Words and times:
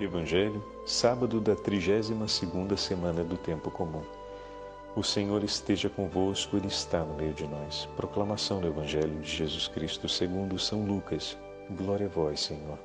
Evangelho, 0.00 0.60
sábado 0.84 1.40
da 1.40 1.54
32ª 1.54 2.76
semana 2.76 3.22
do 3.22 3.36
tempo 3.36 3.70
comum. 3.70 4.02
O 4.96 5.04
Senhor 5.04 5.44
esteja 5.44 5.88
convosco, 5.88 6.56
ele 6.56 6.66
está 6.66 7.04
no 7.04 7.14
meio 7.14 7.32
de 7.32 7.46
nós. 7.46 7.88
Proclamação 7.94 8.60
do 8.60 8.66
Evangelho 8.66 9.20
de 9.20 9.30
Jesus 9.30 9.68
Cristo, 9.68 10.08
segundo 10.08 10.58
São 10.58 10.84
Lucas. 10.84 11.38
Glória 11.70 12.06
a 12.06 12.08
vós, 12.08 12.40
Senhor. 12.40 12.76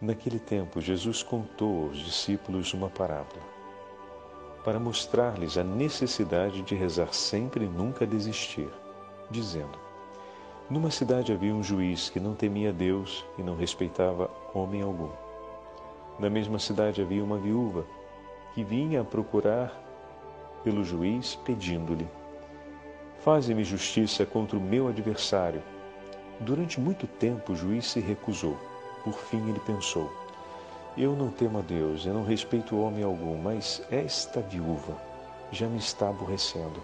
Naquele 0.00 0.38
tempo, 0.38 0.80
Jesus 0.80 1.22
contou 1.22 1.88
aos 1.88 1.98
discípulos 1.98 2.72
uma 2.72 2.88
parábola, 2.88 3.42
para 4.64 4.80
mostrar-lhes 4.80 5.58
a 5.58 5.64
necessidade 5.64 6.62
de 6.62 6.74
rezar 6.74 7.12
sempre 7.12 7.66
e 7.66 7.68
nunca 7.68 8.06
desistir, 8.06 8.70
dizendo: 9.30 9.78
Numa 10.70 10.90
cidade 10.90 11.30
havia 11.30 11.54
um 11.54 11.62
juiz 11.62 12.08
que 12.08 12.18
não 12.18 12.34
temia 12.34 12.72
Deus 12.72 13.22
e 13.36 13.42
não 13.42 13.54
respeitava 13.54 14.30
homem 14.54 14.80
algum. 14.80 15.29
Na 16.20 16.28
mesma 16.28 16.58
cidade 16.58 17.00
havia 17.00 17.24
uma 17.24 17.38
viúva 17.38 17.86
que 18.54 18.62
vinha 18.62 19.00
a 19.00 19.04
procurar 19.04 19.72
pelo 20.62 20.84
juiz, 20.84 21.34
pedindo-lhe: 21.46 22.06
Faze-me 23.20 23.64
justiça 23.64 24.26
contra 24.26 24.58
o 24.58 24.60
meu 24.60 24.86
adversário. 24.86 25.62
Durante 26.38 26.78
muito 26.78 27.06
tempo 27.06 27.54
o 27.54 27.56
juiz 27.56 27.86
se 27.86 28.00
recusou. 28.00 28.54
Por 29.02 29.14
fim 29.14 29.48
ele 29.48 29.60
pensou: 29.60 30.12
Eu 30.94 31.16
não 31.16 31.30
temo 31.30 31.58
a 31.58 31.62
Deus, 31.62 32.04
eu 32.04 32.12
não 32.12 32.22
respeito 32.22 32.78
homem 32.78 33.02
algum, 33.02 33.38
mas 33.38 33.82
esta 33.90 34.42
viúva 34.42 34.94
já 35.50 35.66
me 35.68 35.78
está 35.78 36.10
aborrecendo. 36.10 36.82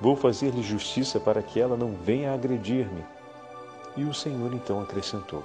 Vou 0.00 0.16
fazer-lhe 0.16 0.62
justiça 0.62 1.20
para 1.20 1.42
que 1.42 1.60
ela 1.60 1.76
não 1.76 1.92
venha 1.92 2.32
agredir-me. 2.32 3.04
E 3.94 4.04
o 4.04 4.14
Senhor 4.14 4.54
então 4.54 4.80
acrescentou: 4.80 5.44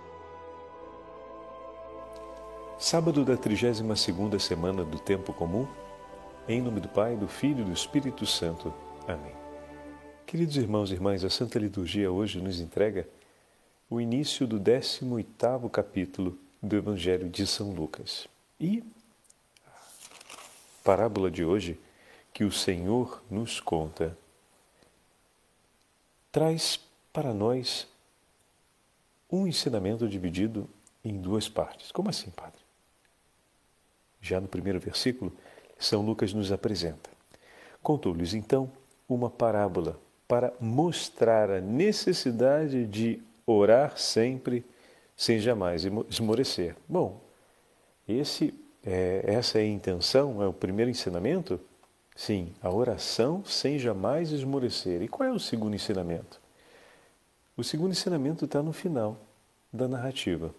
Sábado 2.81 3.23
da 3.23 3.37
32ª 3.37 4.39
semana 4.39 4.83
do 4.83 4.97
tempo 4.97 5.31
comum, 5.31 5.67
em 6.47 6.59
nome 6.59 6.79
do 6.79 6.89
Pai, 6.89 7.15
do 7.15 7.27
Filho 7.27 7.61
e 7.61 7.65
do 7.65 7.71
Espírito 7.71 8.25
Santo. 8.25 8.73
Amém. 9.07 9.35
Queridos 10.25 10.57
irmãos 10.57 10.89
e 10.89 10.95
irmãs, 10.95 11.23
a 11.23 11.29
Santa 11.29 11.59
Liturgia 11.59 12.11
hoje 12.11 12.41
nos 12.41 12.59
entrega 12.59 13.07
o 13.87 14.01
início 14.01 14.47
do 14.47 14.59
18º 14.59 15.69
capítulo 15.69 16.39
do 16.59 16.75
Evangelho 16.75 17.29
de 17.29 17.45
São 17.45 17.71
Lucas. 17.71 18.27
E 18.59 18.83
a 19.63 20.83
parábola 20.83 21.29
de 21.29 21.45
hoje 21.45 21.79
que 22.33 22.43
o 22.43 22.51
Senhor 22.51 23.21
nos 23.29 23.59
conta 23.59 24.17
traz 26.31 26.79
para 27.13 27.31
nós 27.31 27.87
um 29.31 29.45
ensinamento 29.45 30.09
dividido 30.09 30.67
em 31.05 31.15
duas 31.21 31.47
partes. 31.47 31.91
Como 31.91 32.09
assim, 32.09 32.31
Padre? 32.31 32.60
Já 34.21 34.39
no 34.39 34.47
primeiro 34.47 34.79
versículo, 34.79 35.33
São 35.79 36.01
Lucas 36.01 36.33
nos 36.33 36.51
apresenta. 36.51 37.09
Contou-lhes 37.81 38.33
então 38.33 38.71
uma 39.09 39.29
parábola 39.29 39.99
para 40.27 40.53
mostrar 40.59 41.49
a 41.49 41.59
necessidade 41.59 42.85
de 42.85 43.21
orar 43.45 43.97
sempre 43.97 44.63
sem 45.17 45.39
jamais 45.39 45.83
esmorecer. 46.09 46.75
Bom, 46.87 47.19
esse, 48.07 48.53
é, 48.83 49.23
essa 49.25 49.59
é 49.59 49.61
a 49.61 49.67
intenção, 49.67 50.41
é 50.41 50.47
o 50.47 50.53
primeiro 50.53 50.89
ensinamento? 50.89 51.59
Sim, 52.15 52.53
a 52.61 52.69
oração 52.71 53.43
sem 53.43 53.79
jamais 53.79 54.31
esmorecer. 54.31 55.01
E 55.01 55.07
qual 55.07 55.27
é 55.27 55.31
o 55.31 55.39
segundo 55.39 55.75
ensinamento? 55.75 56.39
O 57.57 57.63
segundo 57.63 57.91
ensinamento 57.91 58.45
está 58.45 58.61
no 58.61 58.71
final 58.71 59.17
da 59.71 59.87
narrativa. 59.87 60.53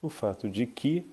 O 0.00 0.08
fato 0.08 0.48
de 0.48 0.66
que 0.66 1.10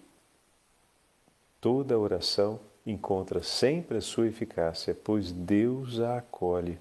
Toda 1.64 1.98
oração 1.98 2.60
encontra 2.86 3.42
sempre 3.42 3.98
a 3.98 4.02
sua 4.02 4.28
eficácia, 4.28 4.94
pois 4.94 5.32
Deus 5.32 5.98
a 6.02 6.18
acolhe. 6.18 6.78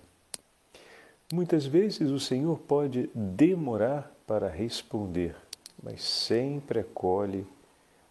Muitas 1.33 1.65
vezes 1.65 2.11
o 2.11 2.19
Senhor 2.19 2.59
pode 2.59 3.09
demorar 3.15 4.13
para 4.27 4.49
responder, 4.49 5.37
mas 5.81 6.03
sempre 6.03 6.81
acolhe 6.81 7.47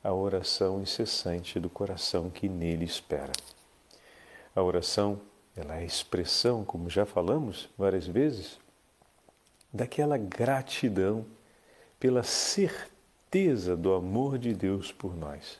a 0.01 0.13
oração 0.13 0.81
incessante 0.81 1.59
do 1.59 1.69
coração 1.69 2.29
que 2.29 2.47
nele 2.47 2.85
espera. 2.85 3.33
A 4.55 4.63
oração, 4.63 5.19
ela 5.57 5.75
é 5.75 5.79
a 5.79 5.83
expressão, 5.83 6.63
como 6.63 6.89
já 6.89 7.05
falamos 7.05 7.67
várias 7.77 8.07
vezes, 8.07 8.57
daquela 9.73 10.17
gratidão 10.17 11.25
pela 11.99 12.23
certeza 12.23 13.75
do 13.75 13.93
amor 13.93 14.37
de 14.37 14.53
Deus 14.53 14.89
por 14.89 15.17
nós. 15.17 15.59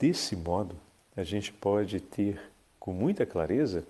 Desse 0.00 0.34
modo, 0.34 0.74
a 1.14 1.22
gente 1.22 1.52
pode 1.52 2.00
ter 2.00 2.40
com 2.78 2.90
muita 2.90 3.26
clareza 3.26 3.84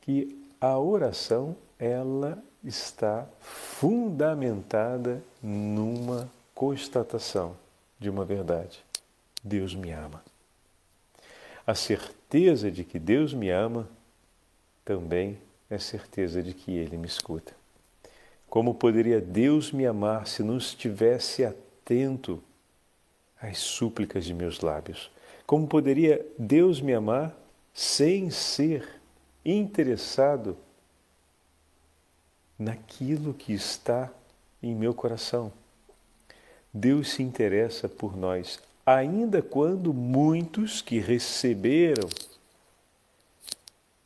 que 0.00 0.42
a 0.58 0.78
oração 0.78 1.54
ela 1.78 2.42
está 2.64 3.28
fundamentada 3.38 5.22
numa 5.42 6.26
constatação 6.54 7.54
de 8.00 8.08
uma 8.08 8.24
verdade. 8.24 8.82
Deus 9.44 9.74
me 9.74 9.92
ama. 9.92 10.24
A 11.66 11.74
certeza 11.74 12.70
de 12.70 12.82
que 12.82 12.98
Deus 12.98 13.34
me 13.34 13.50
ama 13.50 13.86
também 14.86 15.38
é 15.68 15.76
certeza 15.76 16.42
de 16.42 16.54
que 16.54 16.70
Ele 16.70 16.96
me 16.96 17.06
escuta. 17.06 17.52
Como 18.48 18.74
poderia 18.74 19.20
Deus 19.20 19.70
me 19.70 19.84
amar 19.84 20.26
se 20.26 20.42
não 20.42 20.56
estivesse 20.56 21.44
atento 21.44 22.42
às 23.38 23.58
súplicas 23.58 24.24
de 24.24 24.32
meus 24.32 24.60
lábios? 24.60 25.14
Como 25.46 25.66
poderia 25.68 26.26
Deus 26.36 26.80
me 26.80 26.92
amar 26.92 27.32
sem 27.72 28.30
ser 28.30 29.00
interessado 29.44 30.56
naquilo 32.58 33.32
que 33.32 33.52
está 33.52 34.10
em 34.60 34.74
meu 34.74 34.92
coração? 34.92 35.52
Deus 36.72 37.12
se 37.12 37.22
interessa 37.22 37.88
por 37.88 38.16
nós, 38.16 38.60
ainda 38.84 39.40
quando 39.40 39.94
muitos 39.94 40.82
que 40.82 40.98
receberam 40.98 42.08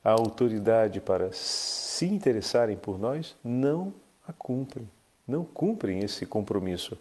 a 0.05 0.11
autoridade 0.11 1.01
para 1.01 1.33
se 1.33 2.05
interessarem 2.07 2.77
por 2.77 2.99
nós 2.99 3.34
não 3.43 3.95
a 4.27 4.33
cumprem, 4.33 4.89
não 5.27 5.45
cumprem 5.45 6.01
esse 6.01 6.27
compromisso. 6.27 6.99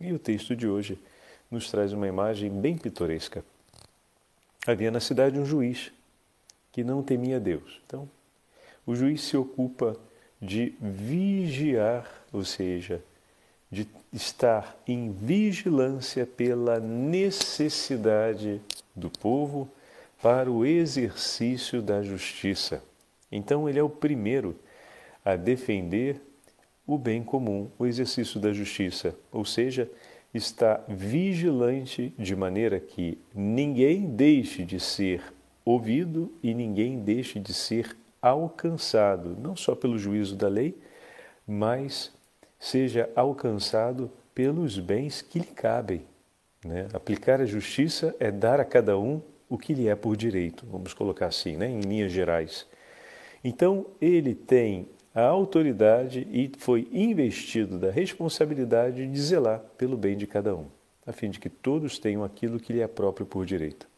E 0.00 0.12
o 0.12 0.18
texto 0.18 0.56
de 0.56 0.66
hoje 0.66 0.98
nos 1.50 1.70
traz 1.70 1.92
uma 1.92 2.06
imagem 2.06 2.50
bem 2.50 2.76
pitoresca. 2.76 3.44
Havia 4.66 4.90
na 4.90 5.00
cidade 5.00 5.38
um 5.38 5.44
juiz 5.44 5.90
que 6.70 6.84
não 6.84 7.02
temia 7.02 7.40
Deus. 7.40 7.80
Então, 7.86 8.08
o 8.86 8.94
juiz 8.94 9.22
se 9.22 9.36
ocupa 9.36 9.96
de 10.40 10.74
vigiar, 10.80 12.08
ou 12.32 12.44
seja, 12.44 13.02
de 13.70 13.86
estar 14.12 14.76
em 14.86 15.12
vigilância 15.12 16.26
pela 16.26 16.80
necessidade 16.80 18.60
do 18.94 19.10
povo 19.10 19.68
para 20.22 20.50
o 20.50 20.64
exercício 20.64 21.80
da 21.80 22.02
justiça. 22.02 22.82
Então, 23.30 23.68
ele 23.68 23.78
é 23.78 23.82
o 23.82 23.88
primeiro 23.88 24.56
a 25.24 25.36
defender 25.36 26.20
o 26.86 26.98
bem 26.98 27.22
comum, 27.22 27.70
o 27.78 27.86
exercício 27.86 28.40
da 28.40 28.52
justiça, 28.52 29.14
ou 29.30 29.44
seja, 29.44 29.88
está 30.32 30.82
vigilante 30.88 32.14
de 32.18 32.36
maneira 32.36 32.78
que 32.78 33.18
ninguém 33.34 34.06
deixe 34.06 34.64
de 34.64 34.78
ser 34.78 35.22
ouvido 35.64 36.32
e 36.42 36.54
ninguém 36.54 37.00
deixe 37.00 37.38
de 37.38 37.52
ser 37.52 37.96
alcançado, 38.22 39.36
não 39.40 39.56
só 39.56 39.74
pelo 39.74 39.98
juízo 39.98 40.36
da 40.36 40.48
lei, 40.48 40.76
mas 41.46 42.12
seja 42.58 43.10
alcançado 43.16 44.10
pelos 44.34 44.78
bens 44.78 45.22
que 45.22 45.38
lhe 45.38 45.46
cabem. 45.46 46.02
Né? 46.64 46.86
Aplicar 46.92 47.40
a 47.40 47.46
justiça 47.46 48.14
é 48.20 48.30
dar 48.30 48.60
a 48.60 48.64
cada 48.64 48.98
um 48.98 49.20
o 49.48 49.58
que 49.58 49.74
lhe 49.74 49.88
é 49.88 49.96
por 49.96 50.16
direito, 50.16 50.64
vamos 50.70 50.94
colocar 50.94 51.26
assim, 51.26 51.56
né? 51.56 51.68
em 51.68 51.80
linhas 51.80 52.12
gerais. 52.12 52.66
Então, 53.42 53.86
ele 54.00 54.34
tem 54.34 54.88
a 55.14 55.22
autoridade 55.22 56.26
e 56.30 56.50
foi 56.58 56.88
investido 56.92 57.78
da 57.78 57.90
responsabilidade 57.90 59.06
de 59.06 59.20
zelar 59.20 59.60
pelo 59.76 59.96
bem 59.96 60.16
de 60.16 60.26
cada 60.26 60.54
um, 60.54 60.66
a 61.06 61.12
fim 61.12 61.30
de 61.30 61.40
que 61.40 61.48
todos 61.48 61.98
tenham 61.98 62.22
aquilo 62.22 62.60
que 62.60 62.72
lhe 62.72 62.80
é 62.80 62.86
próprio 62.86 63.26
por 63.26 63.44
direito. 63.44 63.88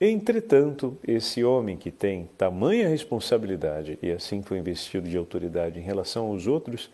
Entretanto, 0.00 0.96
esse 1.06 1.42
homem 1.42 1.76
que 1.76 1.90
tem 1.90 2.26
tamanha 2.38 2.88
responsabilidade 2.88 3.98
e 4.00 4.12
assim 4.12 4.42
foi 4.42 4.58
investido 4.58 5.08
de 5.08 5.16
autoridade 5.16 5.78
em 5.78 5.82
relação 5.82 6.26
aos 6.26 6.46
outros, 6.46 6.90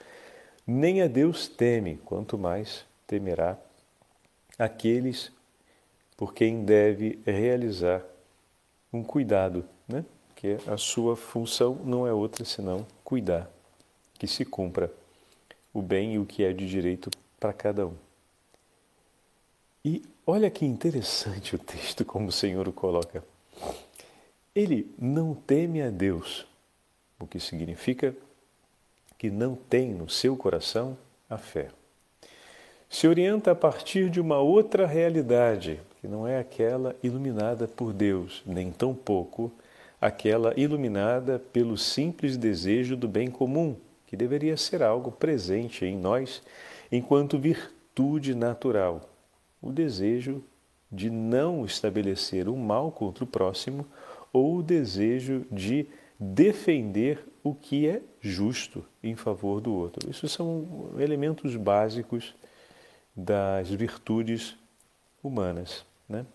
nem 0.66 1.02
a 1.02 1.06
Deus 1.06 1.46
teme, 1.46 1.98
quanto 2.04 2.38
mais 2.38 2.86
temerá 3.06 3.58
aqueles 4.58 5.30
por 6.16 6.32
quem 6.32 6.64
deve 6.64 7.18
realizar 7.26 8.02
um 8.92 9.02
cuidado, 9.02 9.64
né? 9.86 10.04
Que 10.44 10.58
a 10.70 10.76
sua 10.76 11.16
função 11.16 11.80
não 11.86 12.06
é 12.06 12.12
outra 12.12 12.44
senão 12.44 12.86
cuidar, 13.02 13.50
que 14.18 14.26
se 14.26 14.44
cumpra 14.44 14.92
o 15.72 15.80
bem 15.80 16.12
e 16.12 16.18
o 16.18 16.26
que 16.26 16.44
é 16.44 16.52
de 16.52 16.68
direito 16.68 17.08
para 17.40 17.50
cada 17.50 17.86
um. 17.86 17.94
E 19.82 20.02
olha 20.26 20.50
que 20.50 20.66
interessante 20.66 21.56
o 21.56 21.58
texto, 21.58 22.04
como 22.04 22.28
o 22.28 22.32
Senhor 22.32 22.68
o 22.68 22.74
coloca. 22.74 23.24
Ele 24.54 24.86
não 24.98 25.34
teme 25.34 25.80
a 25.80 25.88
Deus, 25.88 26.46
o 27.18 27.26
que 27.26 27.40
significa 27.40 28.14
que 29.16 29.30
não 29.30 29.54
tem 29.54 29.94
no 29.94 30.10
seu 30.10 30.36
coração 30.36 30.94
a 31.30 31.38
fé. 31.38 31.70
Se 32.90 33.08
orienta 33.08 33.52
a 33.52 33.54
partir 33.54 34.10
de 34.10 34.20
uma 34.20 34.40
outra 34.40 34.86
realidade, 34.86 35.80
que 36.02 36.06
não 36.06 36.28
é 36.28 36.38
aquela 36.38 36.94
iluminada 37.02 37.66
por 37.66 37.94
Deus, 37.94 38.42
nem 38.44 38.70
tampouco 38.70 39.50
aquela 40.04 40.52
iluminada 40.54 41.38
pelo 41.38 41.78
simples 41.78 42.36
desejo 42.36 42.94
do 42.94 43.08
bem 43.08 43.30
comum, 43.30 43.74
que 44.06 44.14
deveria 44.14 44.54
ser 44.54 44.82
algo 44.82 45.10
presente 45.10 45.86
em 45.86 45.96
nós 45.96 46.42
enquanto 46.92 47.38
virtude 47.38 48.34
natural 48.34 49.00
o 49.62 49.72
desejo 49.72 50.44
de 50.92 51.08
não 51.08 51.64
estabelecer 51.64 52.50
o 52.50 52.54
mal 52.54 52.92
contra 52.92 53.24
o 53.24 53.26
próximo 53.26 53.86
ou 54.30 54.58
o 54.58 54.62
desejo 54.62 55.46
de 55.50 55.86
defender 56.20 57.26
o 57.42 57.54
que 57.54 57.88
é 57.88 58.02
justo 58.20 58.84
em 59.02 59.16
favor 59.16 59.58
do 59.58 59.72
outro. 59.72 60.10
Isso 60.10 60.28
são 60.28 60.90
elementos 60.98 61.56
básicos 61.56 62.34
das 63.16 63.70
virtudes 63.70 64.54
humanas. 65.22 65.82
Né? 66.06 66.26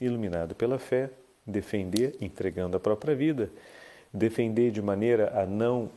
Iluminado 0.00 0.54
pela 0.54 0.78
fé, 0.78 1.10
defender, 1.46 2.16
entregando 2.20 2.76
a 2.76 2.80
própria 2.80 3.14
vida, 3.14 3.50
defender 4.12 4.70
de 4.70 4.82
maneira 4.82 5.32
a 5.40 5.46
não 5.46 5.90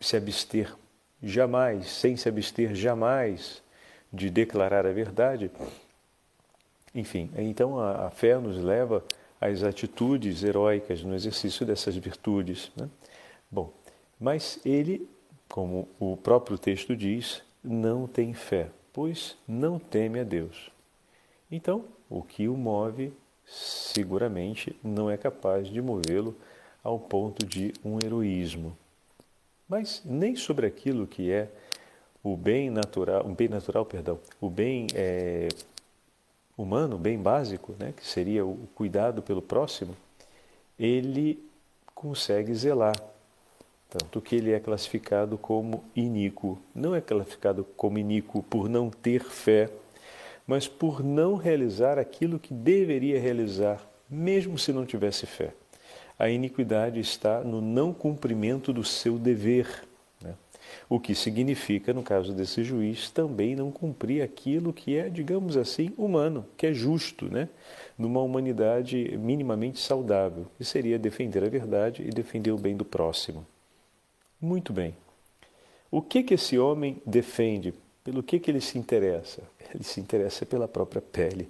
se 0.00 0.16
abster 0.16 0.74
jamais, 1.22 1.88
sem 1.88 2.16
se 2.16 2.28
abster 2.28 2.74
jamais 2.74 3.62
de 4.12 4.30
declarar 4.30 4.86
a 4.86 4.92
verdade, 4.92 5.50
enfim, 6.94 7.30
então 7.36 7.78
a, 7.78 8.06
a 8.06 8.10
fé 8.10 8.38
nos 8.38 8.62
leva 8.62 9.04
às 9.40 9.62
atitudes 9.62 10.42
heróicas 10.42 11.02
no 11.02 11.14
exercício 11.14 11.64
dessas 11.64 11.96
virtudes. 11.96 12.72
Né? 12.76 12.88
Bom, 13.50 13.72
mas 14.18 14.58
ele, 14.64 15.08
como 15.48 15.88
o 15.98 16.16
próprio 16.16 16.58
texto 16.58 16.96
diz, 16.96 17.42
não 17.62 18.06
tem 18.06 18.32
fé, 18.32 18.70
pois 18.92 19.36
não 19.46 19.78
teme 19.78 20.20
a 20.20 20.24
Deus. 20.24 20.70
Então, 21.50 21.84
o 22.08 22.22
que 22.22 22.48
o 22.48 22.56
move 22.56 23.12
seguramente 23.48 24.76
não 24.82 25.10
é 25.10 25.16
capaz 25.16 25.68
de 25.68 25.80
movê-lo 25.80 26.36
ao 26.82 26.98
ponto 26.98 27.44
de 27.46 27.72
um 27.84 27.98
heroísmo. 27.98 28.76
Mas 29.68 30.02
nem 30.04 30.36
sobre 30.36 30.66
aquilo 30.66 31.06
que 31.06 31.30
é 31.30 31.48
o 32.22 32.36
bem 32.36 32.70
natural, 32.70 33.26
um 33.26 33.34
bem 33.34 33.48
natural, 33.48 33.84
perdão, 33.84 34.18
o 34.40 34.48
bem 34.48 34.86
é, 34.94 35.48
humano, 36.56 36.98
bem 36.98 37.18
básico, 37.18 37.74
né, 37.78 37.92
que 37.96 38.06
seria 38.06 38.44
o 38.44 38.68
cuidado 38.74 39.22
pelo 39.22 39.42
próximo, 39.42 39.96
ele 40.78 41.38
consegue 41.94 42.54
zelar. 42.54 42.96
Tanto 43.90 44.20
que 44.20 44.36
ele 44.36 44.52
é 44.52 44.60
classificado 44.60 45.38
como 45.38 45.82
iníquo. 45.96 46.58
Não 46.74 46.94
é 46.94 47.00
classificado 47.00 47.64
como 47.76 47.98
iníquo 47.98 48.42
por 48.42 48.68
não 48.68 48.90
ter 48.90 49.24
fé, 49.24 49.70
mas 50.48 50.66
por 50.66 51.04
não 51.04 51.36
realizar 51.36 51.96
aquilo 51.96 52.40
que 52.40 52.52
deveria 52.52 53.20
realizar, 53.20 53.88
mesmo 54.10 54.58
se 54.58 54.72
não 54.72 54.84
tivesse 54.84 55.26
fé. 55.26 55.54
A 56.18 56.28
iniquidade 56.28 56.98
está 56.98 57.44
no 57.44 57.60
não 57.60 57.92
cumprimento 57.92 58.72
do 58.72 58.82
seu 58.82 59.16
dever 59.16 59.86
o 60.88 60.98
que 60.98 61.14
significa, 61.14 61.92
no 61.92 62.02
caso 62.02 62.32
desse 62.32 62.62
juiz, 62.64 63.10
também 63.10 63.54
não 63.54 63.70
cumprir 63.70 64.22
aquilo 64.22 64.72
que 64.72 64.96
é, 64.96 65.08
digamos 65.08 65.56
assim, 65.56 65.92
humano, 65.96 66.46
que 66.56 66.66
é 66.66 66.72
justo, 66.72 67.26
né? 67.26 67.48
numa 67.96 68.20
humanidade 68.20 69.16
minimamente 69.18 69.78
saudável, 69.80 70.46
que 70.56 70.64
seria 70.64 70.98
defender 70.98 71.44
a 71.44 71.48
verdade 71.48 72.02
e 72.02 72.10
defender 72.10 72.50
o 72.50 72.58
bem 72.58 72.76
do 72.76 72.84
próximo. 72.84 73.46
Muito 74.40 74.72
bem. 74.72 74.94
O 75.90 76.00
que 76.00 76.22
que 76.22 76.34
esse 76.34 76.58
homem 76.58 77.02
defende? 77.04 77.74
Pelo 78.08 78.22
que 78.22 78.40
que 78.40 78.50
ele 78.50 78.62
se 78.62 78.78
interessa? 78.78 79.42
Ele 79.74 79.84
se 79.84 80.00
interessa 80.00 80.46
pela 80.46 80.66
própria 80.66 81.02
pele 81.02 81.46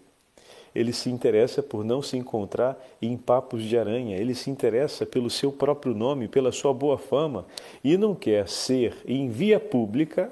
ele 0.74 0.92
se 0.92 1.08
interessa 1.08 1.62
por 1.62 1.84
não 1.84 2.02
se 2.02 2.16
encontrar 2.16 2.78
em 3.00 3.16
papos 3.16 3.62
de 3.62 3.78
aranha, 3.78 4.16
ele 4.16 4.34
se 4.34 4.50
interessa 4.50 5.06
pelo 5.06 5.30
seu 5.30 5.50
próprio 5.50 5.94
nome, 5.94 6.28
pela 6.28 6.52
sua 6.52 6.74
boa 6.74 6.98
fama 6.98 7.46
e 7.82 7.96
não 7.96 8.14
quer 8.14 8.48
ser 8.48 8.96
em 9.06 9.28
via 9.28 9.58
pública 9.58 10.30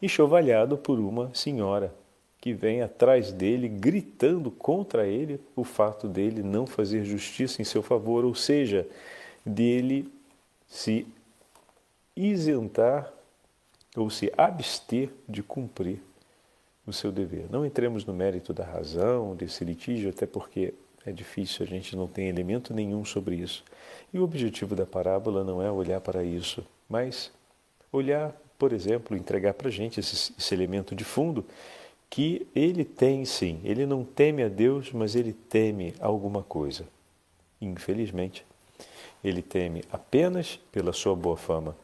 enxovalhado 0.00 0.76
por 0.76 0.98
uma 0.98 1.32
senhora 1.34 1.94
que 2.40 2.52
vem 2.52 2.82
atrás 2.82 3.32
dele 3.32 3.68
gritando 3.68 4.50
contra 4.50 5.06
ele 5.06 5.40
o 5.54 5.62
fato 5.62 6.08
dele 6.08 6.42
não 6.42 6.66
fazer 6.66 7.04
justiça 7.04 7.62
em 7.62 7.64
seu 7.64 7.82
favor, 7.82 8.24
ou 8.24 8.34
seja, 8.34 8.86
dele 9.46 10.08
se 10.68 11.06
isentar 12.16 13.12
ou 13.96 14.08
se 14.10 14.32
abster 14.36 15.10
de 15.28 15.42
cumprir 15.42 16.02
o 16.86 16.92
seu 16.92 17.12
dever. 17.12 17.46
Não 17.50 17.64
entremos 17.64 18.04
no 18.04 18.12
mérito 18.12 18.52
da 18.52 18.64
razão, 18.64 19.36
desse 19.36 19.64
litígio, 19.64 20.10
até 20.10 20.26
porque 20.26 20.74
é 21.04 21.12
difícil, 21.12 21.64
a 21.64 21.68
gente 21.68 21.96
não 21.96 22.06
tem 22.06 22.28
elemento 22.28 22.72
nenhum 22.72 23.04
sobre 23.04 23.36
isso. 23.36 23.64
E 24.12 24.18
o 24.18 24.24
objetivo 24.24 24.74
da 24.74 24.86
parábola 24.86 25.44
não 25.44 25.62
é 25.62 25.70
olhar 25.70 26.00
para 26.00 26.24
isso, 26.24 26.64
mas 26.88 27.32
olhar, 27.92 28.32
por 28.58 28.72
exemplo, 28.72 29.16
entregar 29.16 29.54
para 29.54 29.68
a 29.68 29.72
gente 29.72 30.00
esse, 30.00 30.32
esse 30.38 30.54
elemento 30.54 30.94
de 30.94 31.04
fundo 31.04 31.44
que 32.08 32.46
ele 32.54 32.84
tem 32.84 33.24
sim. 33.24 33.60
Ele 33.64 33.86
não 33.86 34.04
teme 34.04 34.42
a 34.42 34.48
Deus, 34.48 34.92
mas 34.92 35.16
ele 35.16 35.32
teme 35.32 35.94
alguma 35.98 36.42
coisa. 36.42 36.84
Infelizmente, 37.60 38.44
ele 39.24 39.40
teme 39.40 39.82
apenas 39.90 40.60
pela 40.70 40.92
sua 40.92 41.16
boa 41.16 41.36
fama. 41.36 41.76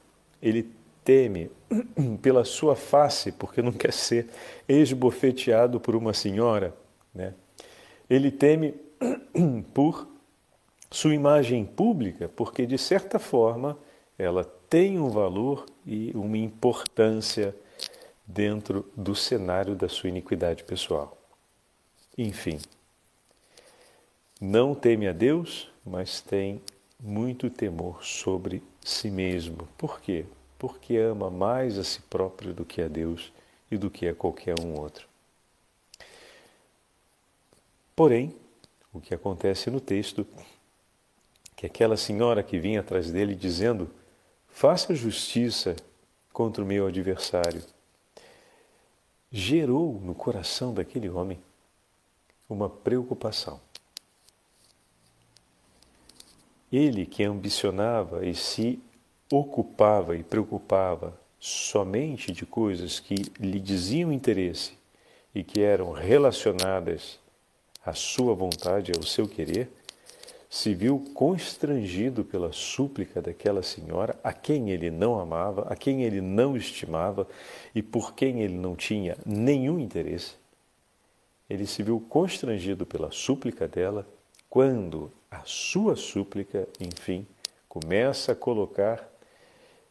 Ele 0.42 0.70
teme 1.08 1.50
pela 2.20 2.44
sua 2.44 2.76
face, 2.76 3.32
porque 3.32 3.62
não 3.62 3.72
quer 3.72 3.94
ser 3.94 4.28
esbofeteado 4.68 5.80
por 5.80 5.96
uma 5.96 6.12
senhora. 6.12 6.74
Né? 7.14 7.32
Ele 8.10 8.30
teme 8.30 8.74
por 9.72 10.06
sua 10.90 11.14
imagem 11.14 11.64
pública, 11.64 12.28
porque 12.28 12.66
de 12.66 12.76
certa 12.76 13.18
forma 13.18 13.78
ela 14.18 14.44
tem 14.68 14.98
um 14.98 15.08
valor 15.08 15.64
e 15.86 16.12
uma 16.14 16.36
importância 16.36 17.56
dentro 18.26 18.84
do 18.94 19.14
cenário 19.14 19.74
da 19.74 19.88
sua 19.88 20.10
iniquidade 20.10 20.62
pessoal. 20.62 21.16
Enfim, 22.18 22.58
não 24.38 24.74
teme 24.74 25.08
a 25.08 25.12
Deus, 25.12 25.70
mas 25.86 26.20
tem 26.20 26.60
muito 27.02 27.48
temor 27.48 28.04
sobre 28.04 28.62
si 28.82 29.10
mesmo. 29.10 29.66
Por 29.78 30.00
quê? 30.02 30.26
Porque 30.58 30.96
ama 30.96 31.30
mais 31.30 31.78
a 31.78 31.84
si 31.84 32.00
próprio 32.02 32.52
do 32.52 32.64
que 32.64 32.82
a 32.82 32.88
Deus 32.88 33.32
e 33.70 33.78
do 33.78 33.88
que 33.88 34.08
a 34.08 34.14
qualquer 34.14 34.58
um 34.58 34.78
outro. 34.78 35.06
Porém, 37.94 38.34
o 38.92 39.00
que 39.00 39.14
acontece 39.14 39.70
no 39.70 39.80
texto, 39.80 40.26
que 41.56 41.66
aquela 41.66 41.96
senhora 41.96 42.42
que 42.42 42.58
vinha 42.58 42.80
atrás 42.80 43.10
dele 43.10 43.34
dizendo: 43.34 43.90
Faça 44.48 44.94
justiça 44.94 45.76
contra 46.32 46.62
o 46.62 46.66
meu 46.66 46.86
adversário, 46.86 47.62
gerou 49.30 50.00
no 50.00 50.14
coração 50.14 50.72
daquele 50.72 51.08
homem 51.08 51.40
uma 52.48 52.68
preocupação. 52.68 53.60
Ele 56.72 57.06
que 57.06 57.24
ambicionava 57.24 58.26
e 58.26 58.34
se 58.34 58.80
ocupava 59.30 60.16
e 60.16 60.22
preocupava 60.22 61.18
somente 61.38 62.32
de 62.32 62.44
coisas 62.44 62.98
que 62.98 63.14
lhe 63.38 63.60
diziam 63.60 64.12
interesse 64.12 64.72
e 65.34 65.44
que 65.44 65.60
eram 65.60 65.92
relacionadas 65.92 67.18
à 67.84 67.92
sua 67.92 68.34
vontade, 68.34 68.92
ao 68.96 69.02
seu 69.02 69.28
querer, 69.28 69.70
se 70.50 70.74
viu 70.74 71.04
constrangido 71.12 72.24
pela 72.24 72.52
súplica 72.52 73.20
daquela 73.20 73.62
senhora, 73.62 74.18
a 74.24 74.32
quem 74.32 74.70
ele 74.70 74.90
não 74.90 75.20
amava, 75.20 75.66
a 75.68 75.76
quem 75.76 76.02
ele 76.02 76.22
não 76.22 76.56
estimava 76.56 77.28
e 77.74 77.82
por 77.82 78.14
quem 78.14 78.40
ele 78.40 78.54
não 78.54 78.74
tinha 78.74 79.16
nenhum 79.26 79.78
interesse. 79.78 80.36
Ele 81.50 81.66
se 81.66 81.82
viu 81.82 82.00
constrangido 82.08 82.86
pela 82.86 83.10
súplica 83.10 83.68
dela, 83.68 84.06
quando 84.48 85.12
a 85.30 85.42
sua 85.44 85.94
súplica, 85.94 86.66
enfim, 86.80 87.26
começa 87.68 88.32
a 88.32 88.34
colocar 88.34 89.06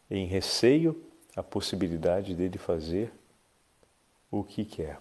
em 0.10 0.26
receio 0.26 1.02
a 1.36 1.44
possibilidade 1.44 2.34
dele 2.34 2.58
fazer 2.58 3.12
o 4.32 4.44
que 4.44 4.66
quer. 4.66 5.00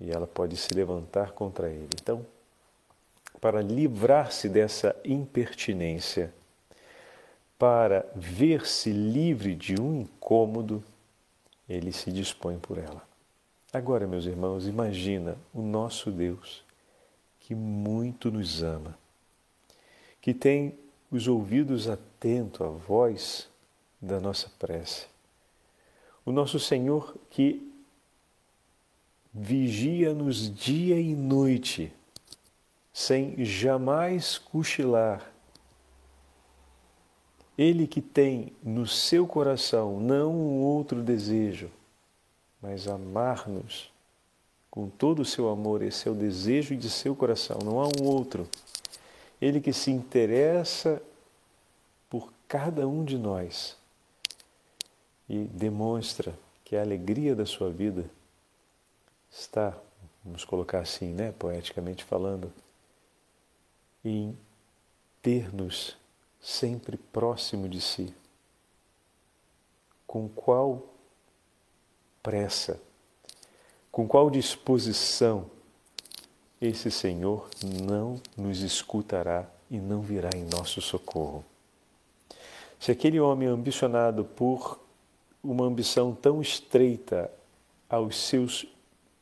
E 0.00 0.10
ela 0.10 0.26
pode 0.26 0.56
se 0.56 0.72
levantar 0.74 1.32
contra 1.32 1.68
ele. 1.68 1.90
Então, 2.00 2.24
para 3.40 3.60
livrar-se 3.62 4.48
dessa 4.48 4.96
impertinência, 5.04 6.32
para 7.58 8.06
ver-se 8.16 8.90
livre 8.90 9.54
de 9.54 9.78
um 9.80 10.00
incômodo, 10.00 10.82
ele 11.68 11.92
se 11.92 12.10
dispõe 12.10 12.58
por 12.58 12.78
ela. 12.78 13.06
Agora, 13.72 14.06
meus 14.06 14.24
irmãos, 14.24 14.66
imagina 14.66 15.36
o 15.54 15.60
nosso 15.60 16.10
Deus 16.10 16.64
que 17.38 17.54
muito 17.54 18.30
nos 18.30 18.62
ama, 18.62 18.98
que 20.20 20.32
tem 20.32 20.74
os 21.10 21.28
ouvidos 21.28 21.88
atentos 21.88 22.60
à 22.60 22.68
voz 22.68 23.49
da 24.00 24.18
nossa 24.18 24.50
prece. 24.58 25.06
O 26.24 26.32
nosso 26.32 26.58
Senhor 26.58 27.16
que 27.28 27.70
vigia-nos 29.32 30.52
dia 30.52 30.98
e 30.98 31.14
noite, 31.14 31.92
sem 32.92 33.44
jamais 33.44 34.38
cochilar. 34.38 35.30
Ele 37.56 37.86
que 37.86 38.00
tem 38.00 38.52
no 38.62 38.86
seu 38.86 39.26
coração 39.26 40.00
não 40.00 40.32
um 40.32 40.60
outro 40.62 41.02
desejo, 41.02 41.70
mas 42.60 42.88
amar-nos 42.88 43.90
com 44.70 44.88
todo 44.88 45.20
o 45.20 45.24
seu 45.24 45.48
amor, 45.48 45.82
esse 45.82 46.08
é 46.08 46.10
o 46.10 46.14
desejo 46.14 46.76
de 46.76 46.88
seu 46.88 47.14
coração, 47.14 47.58
não 47.64 47.80
há 47.80 47.86
um 47.86 48.04
outro. 48.04 48.48
Ele 49.40 49.60
que 49.60 49.72
se 49.72 49.90
interessa 49.90 51.02
por 52.08 52.32
cada 52.46 52.86
um 52.86 53.04
de 53.04 53.18
nós 53.18 53.79
e 55.30 55.44
demonstra 55.44 56.36
que 56.64 56.74
a 56.74 56.82
alegria 56.82 57.36
da 57.36 57.46
sua 57.46 57.70
vida 57.70 58.10
está, 59.30 59.78
vamos 60.24 60.44
colocar 60.44 60.80
assim, 60.80 61.14
né, 61.14 61.32
poeticamente 61.38 62.02
falando, 62.02 62.52
em 64.04 64.36
ter-nos 65.22 65.96
sempre 66.40 66.96
próximo 66.96 67.68
de 67.68 67.80
si. 67.80 68.12
Com 70.04 70.28
qual 70.28 70.82
pressa, 72.20 72.80
com 73.92 74.08
qual 74.08 74.30
disposição 74.30 75.48
esse 76.60 76.90
Senhor 76.90 77.48
não 77.84 78.20
nos 78.36 78.62
escutará 78.62 79.48
e 79.70 79.78
não 79.78 80.02
virá 80.02 80.30
em 80.34 80.42
nosso 80.42 80.80
socorro. 80.80 81.44
Se 82.80 82.90
aquele 82.90 83.20
homem 83.20 83.46
ambicionado 83.46 84.24
por 84.24 84.89
uma 85.42 85.64
ambição 85.64 86.14
tão 86.14 86.40
estreita 86.40 87.30
aos 87.88 88.16
seus 88.16 88.66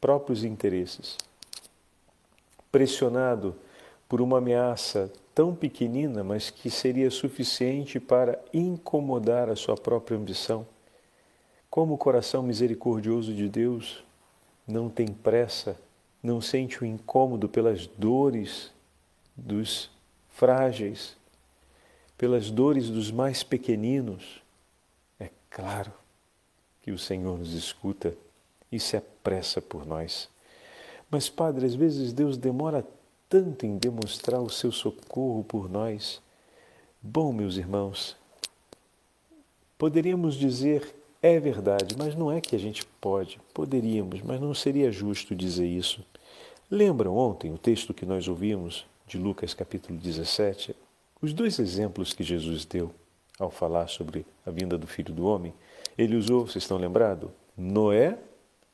próprios 0.01 0.45
interesses, 0.45 1.17
pressionado 2.71 3.55
por 4.09 4.21
uma 4.21 4.39
ameaça 4.39 5.13
tão 5.35 5.55
pequenina, 5.55 6.25
mas 6.25 6.51
que 6.51 6.71
seria 6.71 7.11
suficiente 7.11 8.01
para 8.01 8.39
incomodar 8.53 9.49
a 9.49 9.57
sua 9.57 9.77
própria 9.77 10.17
ambição, 10.17 10.67
como 11.71 11.95
o 11.95 11.99
coração 11.99 12.43
misericordioso 12.43 13.33
de 13.33 13.49
Deus 13.49 14.03
não 14.67 14.89
tem 14.89 15.07
pressa, 15.07 15.79
não 16.23 16.41
sente 16.41 16.83
o 16.83 16.87
incômodo 16.87 17.49
pelas 17.49 17.87
dores 17.87 18.73
dos 19.37 19.91
frágeis, 20.31 21.17
pelas 22.17 22.51
dores 22.51 22.91
dos 22.91 23.13
mais 23.13 23.45
pequeninos, 23.45 24.43
é 25.21 25.31
claro 25.49 25.93
que 26.89 26.93
o 26.93 26.99
Senhor 26.99 27.39
nos 27.39 27.53
escuta 27.53 28.17
e 28.73 28.81
se 28.81 28.97
apressa 28.97 29.61
por 29.61 29.85
nós. 29.85 30.27
Mas, 31.11 31.29
Padre, 31.29 31.67
às 31.67 31.75
vezes 31.75 32.15
Deus 32.15 32.39
demora 32.39 32.83
tanto 33.29 33.67
em 33.67 33.77
demonstrar 33.77 34.41
o 34.41 34.49
seu 34.49 34.73
socorro 34.73 35.45
por 35.45 35.69
nós. 35.69 36.19
Bom, 37.03 37.31
meus 37.31 37.59
irmãos, 37.59 38.17
poderíamos 39.77 40.35
dizer 40.35 40.95
é 41.21 41.39
verdade, 41.39 41.95
mas 41.99 42.15
não 42.15 42.33
é 42.33 42.41
que 42.41 42.57
a 42.57 42.59
gente 42.59 42.87
pode. 43.03 43.39
Poderíamos, 43.53 44.23
mas 44.23 44.41
não 44.41 44.55
seria 44.55 44.91
justo 44.91 45.37
dizer 45.37 45.67
isso. 45.67 46.03
Lembram 46.71 47.15
ontem 47.15 47.53
o 47.53 47.59
texto 47.59 47.93
que 47.93 48.07
nós 48.07 48.27
ouvimos 48.29 48.87
de 49.07 49.19
Lucas 49.19 49.53
capítulo 49.53 49.99
17? 49.99 50.75
Os 51.21 51.35
dois 51.35 51.59
exemplos 51.59 52.15
que 52.15 52.25
Jesus 52.25 52.65
deu 52.65 52.91
ao 53.39 53.51
falar 53.51 53.89
sobre 53.89 54.25
a 54.47 54.51
vinda 54.51 54.79
do 54.79 54.87
Filho 54.87 55.13
do 55.13 55.27
Homem, 55.27 55.53
ele 55.99 56.17
usou, 56.17 56.47
vocês 56.47 56.63
estão 56.63 56.79
lembrados? 56.79 57.29
Noé 57.57 58.17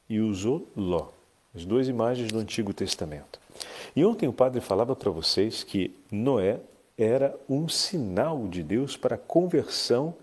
e 0.09 0.21
usou 0.21 0.69
Ló, 0.77 1.09
as 1.55 1.65
duas 1.65 1.89
imagens 1.89 2.31
do 2.31 2.39
Antigo 2.39 2.75
Testamento. 2.75 3.41
E 3.97 4.05
ontem 4.05 4.29
o 4.29 4.33
padre 4.33 4.61
falava 4.61 4.95
para 4.95 5.11
vocês 5.11 5.65
que 5.65 5.97
Noé 6.11 6.61
era 6.99 7.35
um 7.49 7.67
sinal 7.67 8.47
de 8.47 8.63
Deus 8.63 8.97
para 8.97 9.15
a 9.15 9.19
conversão 9.19 10.15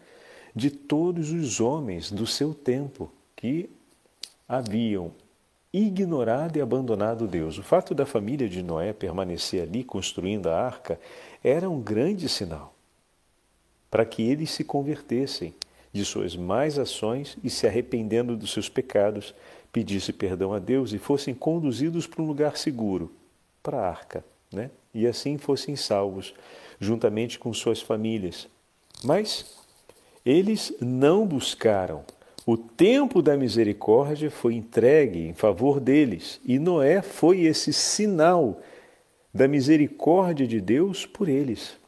de 0.56 0.70
todos 0.70 1.32
os 1.32 1.60
homens 1.60 2.12
do 2.12 2.28
seu 2.28 2.54
tempo 2.54 3.12
que 3.36 3.70
haviam 4.48 5.12
ignorado 5.74 6.58
e 6.58 6.62
abandonado 6.62 7.28
Deus. 7.28 7.58
O 7.58 7.64
fato 7.64 7.96
da 7.96 8.06
família 8.06 8.48
de 8.48 8.62
Noé 8.62 8.94
permanecer 8.94 9.64
ali 9.64 9.84
construindo 9.84 10.48
a 10.48 10.60
arca 10.60 11.00
era 11.44 11.70
um 11.70 11.82
grande 11.82 12.28
sinal 12.28 12.76
para 13.90 14.06
que 14.06 14.22
eles 14.22 14.52
se 14.52 14.64
convertessem 14.64 15.54
de 15.94 16.06
suas 16.06 16.36
más 16.36 16.80
ações 16.80 17.38
e 17.44 17.50
se 17.50 17.68
arrependendo 17.68 18.36
dos 18.36 18.52
seus 18.54 18.70
pecados, 18.70 19.34
pedissem 19.72 20.14
perdão 20.14 20.54
a 20.54 20.60
Deus 20.60 20.94
e 20.94 20.98
fossem 20.98 21.34
conduzidos 21.34 22.08
para 22.08 22.22
um 22.22 22.28
lugar 22.28 22.58
seguro, 22.58 23.12
para 23.62 23.78
a 23.78 23.90
arca, 23.90 24.24
né? 24.52 24.70
E 24.94 25.08
assim 25.08 25.38
fossem 25.38 25.76
salvos, 25.76 26.34
juntamente 26.80 27.40
com 27.40 27.54
suas 27.54 27.82
famílias. 27.82 28.48
Mas 29.04 29.58
eles 30.26 30.74
não 30.80 31.26
buscaram. 31.26 32.04
O 32.46 32.58
tempo 32.58 33.22
da 33.22 33.38
misericórdia 33.38 34.32
foi 34.32 34.56
entregue 34.56 35.28
em 35.28 35.34
favor 35.34 35.80
deles, 35.80 36.40
e 36.44 36.58
Noé 36.58 37.02
foi 37.02 37.42
esse 37.42 37.72
sinal 37.72 38.60
da 39.34 39.48
misericórdia 39.48 40.46
de 40.46 40.60
Deus 40.60 41.06
por 41.06 41.30
eles. 41.30 41.81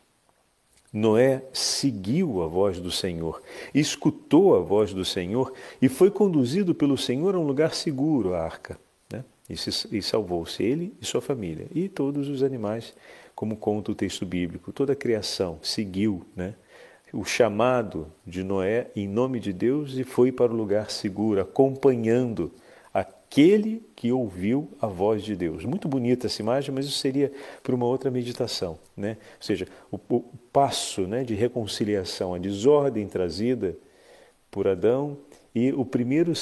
Noé 0.93 1.43
seguiu 1.51 2.43
a 2.43 2.47
voz 2.47 2.79
do 2.79 2.91
Senhor, 2.91 3.41
escutou 3.73 4.55
a 4.55 4.59
voz 4.59 4.93
do 4.93 5.03
Senhor 5.03 5.51
e 5.81 5.89
foi 5.89 6.11
conduzido 6.11 6.75
pelo 6.75 6.95
Senhor 6.95 7.33
a 7.33 7.39
um 7.39 7.47
lugar 7.47 7.73
seguro, 7.73 8.35
a 8.35 8.43
arca. 8.43 8.79
Né? 9.11 9.25
E, 9.49 9.53
e 9.97 10.01
salvou-se 10.03 10.61
ele 10.61 10.93
e 11.01 11.05
sua 11.05 11.19
família, 11.19 11.65
e 11.73 11.89
todos 11.89 12.29
os 12.29 12.43
animais, 12.43 12.93
como 13.33 13.57
conta 13.57 13.91
o 13.91 13.95
texto 13.95 14.23
bíblico. 14.23 14.71
Toda 14.71 14.93
a 14.93 14.95
criação 14.95 15.57
seguiu 15.63 16.27
né? 16.35 16.53
o 17.11 17.25
chamado 17.25 18.07
de 18.23 18.43
Noé 18.43 18.91
em 18.95 19.07
nome 19.07 19.39
de 19.39 19.51
Deus 19.51 19.97
e 19.97 20.03
foi 20.03 20.31
para 20.31 20.53
o 20.53 20.55
lugar 20.55 20.91
seguro, 20.91 21.41
acompanhando 21.41 22.51
aquele 22.93 23.83
que 23.95 24.11
ouviu 24.11 24.69
a 24.79 24.85
voz 24.85 25.23
de 25.23 25.35
Deus. 25.35 25.65
Muito 25.65 25.87
bonita 25.87 26.27
essa 26.27 26.39
imagem, 26.39 26.73
mas 26.73 26.85
isso 26.85 26.99
seria 26.99 27.31
para 27.63 27.73
uma 27.73 27.87
outra 27.87 28.11
meditação. 28.11 28.77
Né? 28.95 29.17
Ou 29.37 29.43
seja, 29.43 29.67
o, 29.91 29.97
o 29.97 30.23
passo 30.53 31.07
né, 31.07 31.23
de 31.23 31.33
reconciliação, 31.33 32.35
a 32.35 32.37
desordem 32.37 33.07
trazida 33.07 33.75
por 34.51 34.67
Adão 34.67 35.17
e 35.55 35.71
o 35.71 35.83
primeiro, 35.83 36.33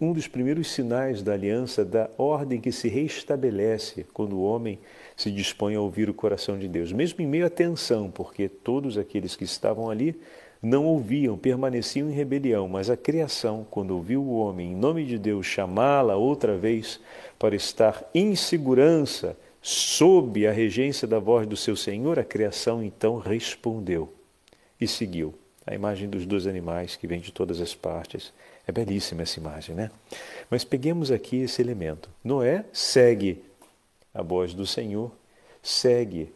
um 0.00 0.12
dos 0.12 0.28
primeiros 0.28 0.70
sinais 0.70 1.22
da 1.22 1.32
aliança, 1.32 1.84
da 1.84 2.10
ordem 2.18 2.60
que 2.60 2.70
se 2.70 2.88
restabelece 2.88 4.04
quando 4.12 4.34
o 4.34 4.42
homem 4.42 4.78
se 5.16 5.30
dispõe 5.30 5.76
a 5.76 5.80
ouvir 5.80 6.10
o 6.10 6.14
coração 6.14 6.58
de 6.58 6.68
Deus, 6.68 6.92
mesmo 6.92 7.22
em 7.22 7.26
meio 7.26 7.46
à 7.46 7.50
tensão, 7.50 8.10
porque 8.10 8.48
todos 8.48 8.98
aqueles 8.98 9.34
que 9.34 9.44
estavam 9.44 9.90
ali 9.90 10.20
não 10.60 10.84
ouviam, 10.84 11.36
permaneciam 11.36 12.08
em 12.08 12.12
rebelião, 12.12 12.68
mas 12.68 12.88
a 12.88 12.96
criação, 12.96 13.66
quando 13.68 13.92
ouviu 13.92 14.22
o 14.22 14.36
homem, 14.36 14.70
em 14.70 14.76
nome 14.76 15.04
de 15.04 15.18
Deus, 15.18 15.44
chamá-la 15.44 16.14
outra 16.14 16.56
vez 16.56 17.00
para 17.38 17.56
estar 17.56 18.08
em 18.14 18.36
segurança, 18.36 19.36
sob 19.62 20.46
a 20.46 20.52
regência 20.52 21.06
da 21.06 21.20
voz 21.20 21.46
do 21.46 21.56
seu 21.56 21.76
Senhor, 21.76 22.18
a 22.18 22.24
criação 22.24 22.82
então 22.82 23.18
respondeu 23.18 24.12
e 24.80 24.88
seguiu. 24.88 25.32
A 25.64 25.74
imagem 25.74 26.08
dos 26.08 26.26
dois 26.26 26.48
animais 26.48 26.96
que 26.96 27.06
vem 27.06 27.20
de 27.20 27.30
todas 27.30 27.60
as 27.60 27.72
partes. 27.72 28.32
É 28.66 28.72
belíssima 28.72 29.22
essa 29.22 29.38
imagem, 29.38 29.76
né? 29.76 29.90
Mas 30.50 30.64
peguemos 30.64 31.12
aqui 31.12 31.36
esse 31.36 31.62
elemento. 31.62 32.10
Noé 32.22 32.64
segue 32.72 33.42
a 34.12 34.22
voz 34.22 34.52
do 34.52 34.66
Senhor, 34.66 35.12
segue 35.62 36.32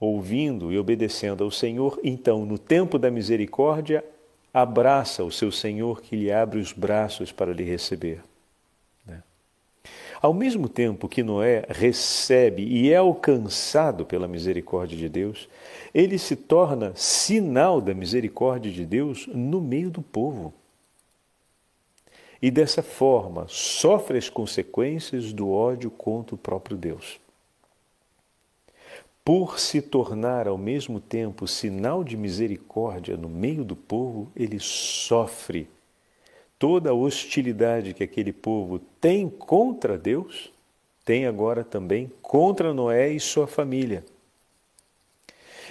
ouvindo 0.00 0.72
e 0.72 0.78
obedecendo 0.78 1.44
ao 1.44 1.50
Senhor, 1.50 1.98
então, 2.02 2.44
no 2.44 2.58
tempo 2.58 2.98
da 2.98 3.10
misericórdia, 3.10 4.04
abraça 4.52 5.24
o 5.24 5.32
seu 5.32 5.50
Senhor 5.50 6.00
que 6.00 6.16
lhe 6.16 6.32
abre 6.32 6.58
os 6.58 6.72
braços 6.72 7.32
para 7.32 7.52
lhe 7.52 7.64
receber. 7.64 8.22
Ao 10.20 10.32
mesmo 10.32 10.68
tempo 10.68 11.08
que 11.08 11.22
Noé 11.22 11.64
recebe 11.68 12.62
e 12.62 12.90
é 12.90 12.96
alcançado 12.96 14.06
pela 14.06 14.28
misericórdia 14.28 14.96
de 14.96 15.08
Deus, 15.08 15.48
ele 15.92 16.18
se 16.18 16.36
torna 16.36 16.92
sinal 16.94 17.80
da 17.80 17.92
misericórdia 17.92 18.70
de 18.70 18.86
Deus 18.86 19.26
no 19.26 19.60
meio 19.60 19.90
do 19.90 20.02
povo. 20.02 20.52
E 22.40 22.50
dessa 22.50 22.82
forma 22.82 23.46
sofre 23.48 24.18
as 24.18 24.28
consequências 24.28 25.32
do 25.32 25.50
ódio 25.50 25.90
contra 25.90 26.34
o 26.34 26.38
próprio 26.38 26.76
Deus. 26.76 27.18
Por 29.24 29.58
se 29.58 29.80
tornar 29.80 30.46
ao 30.46 30.58
mesmo 30.58 31.00
tempo 31.00 31.48
sinal 31.48 32.04
de 32.04 32.14
misericórdia 32.14 33.16
no 33.16 33.28
meio 33.28 33.64
do 33.64 33.74
povo, 33.74 34.30
ele 34.36 34.58
sofre 34.60 35.66
toda 36.58 36.90
a 36.90 36.94
hostilidade 36.94 37.94
que 37.94 38.04
aquele 38.04 38.32
povo 38.32 38.78
tem 39.00 39.28
contra 39.28 39.98
Deus, 39.98 40.52
tem 41.04 41.26
agora 41.26 41.62
também 41.62 42.10
contra 42.22 42.72
Noé 42.72 43.10
e 43.10 43.20
sua 43.20 43.46
família. 43.46 44.04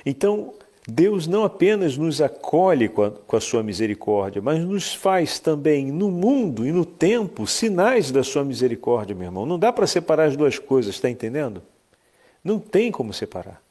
Então, 0.06 0.54
Deus 0.88 1.28
não 1.28 1.46
apenas 1.46 1.98
nos 1.98 2.22
acolhe 2.22 2.90
com 2.90 3.04
a, 3.04 3.12
com 3.12 3.36
a, 3.38 3.42
sua 3.42 3.64
misericórdia, 3.64 4.42
mas 4.42 4.60
nos 4.60 4.94
faz 4.94 5.40
também 5.40 5.92
no 5.92 6.12
mundo 6.12 6.68
e 6.68 6.72
no 6.72 6.86
tempo 6.86 7.48
sinais 7.48 8.12
da 8.12 8.22
sua 8.22 8.44
misericórdia, 8.44 9.16
meu 9.16 9.26
irmão. 9.26 9.46
Não 9.46 9.58
dá 9.58 9.72
para 9.72 9.88
separar 9.88 10.26
as 10.26 10.36
duas 10.36 10.60
coisas, 10.60 10.96
está 10.96 11.10
entendendo? 11.10 11.64
Não 12.44 12.60
tem 12.60 12.92
como 12.92 13.14
separar. 13.14 13.62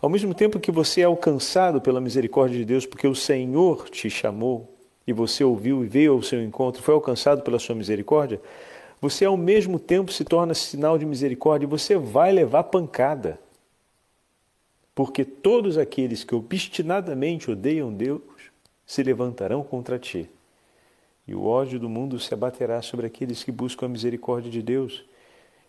Ao 0.00 0.10
mesmo 0.10 0.34
tempo 0.34 0.60
que 0.60 0.70
você 0.70 1.00
é 1.00 1.04
alcançado 1.04 1.80
pela 1.80 2.00
misericórdia 2.00 2.58
de 2.58 2.64
Deus, 2.64 2.84
porque 2.84 3.08
o 3.08 3.14
Senhor 3.14 3.88
te 3.88 4.10
chamou 4.10 4.77
e 5.08 5.12
você 5.14 5.42
ouviu 5.42 5.82
e 5.82 5.86
veio 5.88 6.12
ao 6.12 6.22
seu 6.22 6.44
encontro, 6.44 6.82
foi 6.82 6.92
alcançado 6.92 7.40
pela 7.40 7.58
sua 7.58 7.74
misericórdia, 7.74 8.38
você 9.00 9.24
ao 9.24 9.38
mesmo 9.38 9.78
tempo 9.78 10.12
se 10.12 10.22
torna 10.22 10.52
sinal 10.52 10.98
de 10.98 11.06
misericórdia 11.06 11.64
e 11.64 11.68
você 11.68 11.96
vai 11.96 12.30
levar 12.30 12.64
pancada. 12.64 13.40
Porque 14.94 15.24
todos 15.24 15.78
aqueles 15.78 16.24
que 16.24 16.34
obstinadamente 16.34 17.50
odeiam 17.50 17.90
Deus 17.90 18.20
se 18.84 19.02
levantarão 19.02 19.62
contra 19.62 19.98
ti. 19.98 20.28
E 21.26 21.34
o 21.34 21.46
ódio 21.46 21.80
do 21.80 21.88
mundo 21.88 22.20
se 22.20 22.34
abaterá 22.34 22.82
sobre 22.82 23.06
aqueles 23.06 23.42
que 23.42 23.50
buscam 23.50 23.86
a 23.86 23.88
misericórdia 23.88 24.50
de 24.50 24.60
Deus 24.60 25.06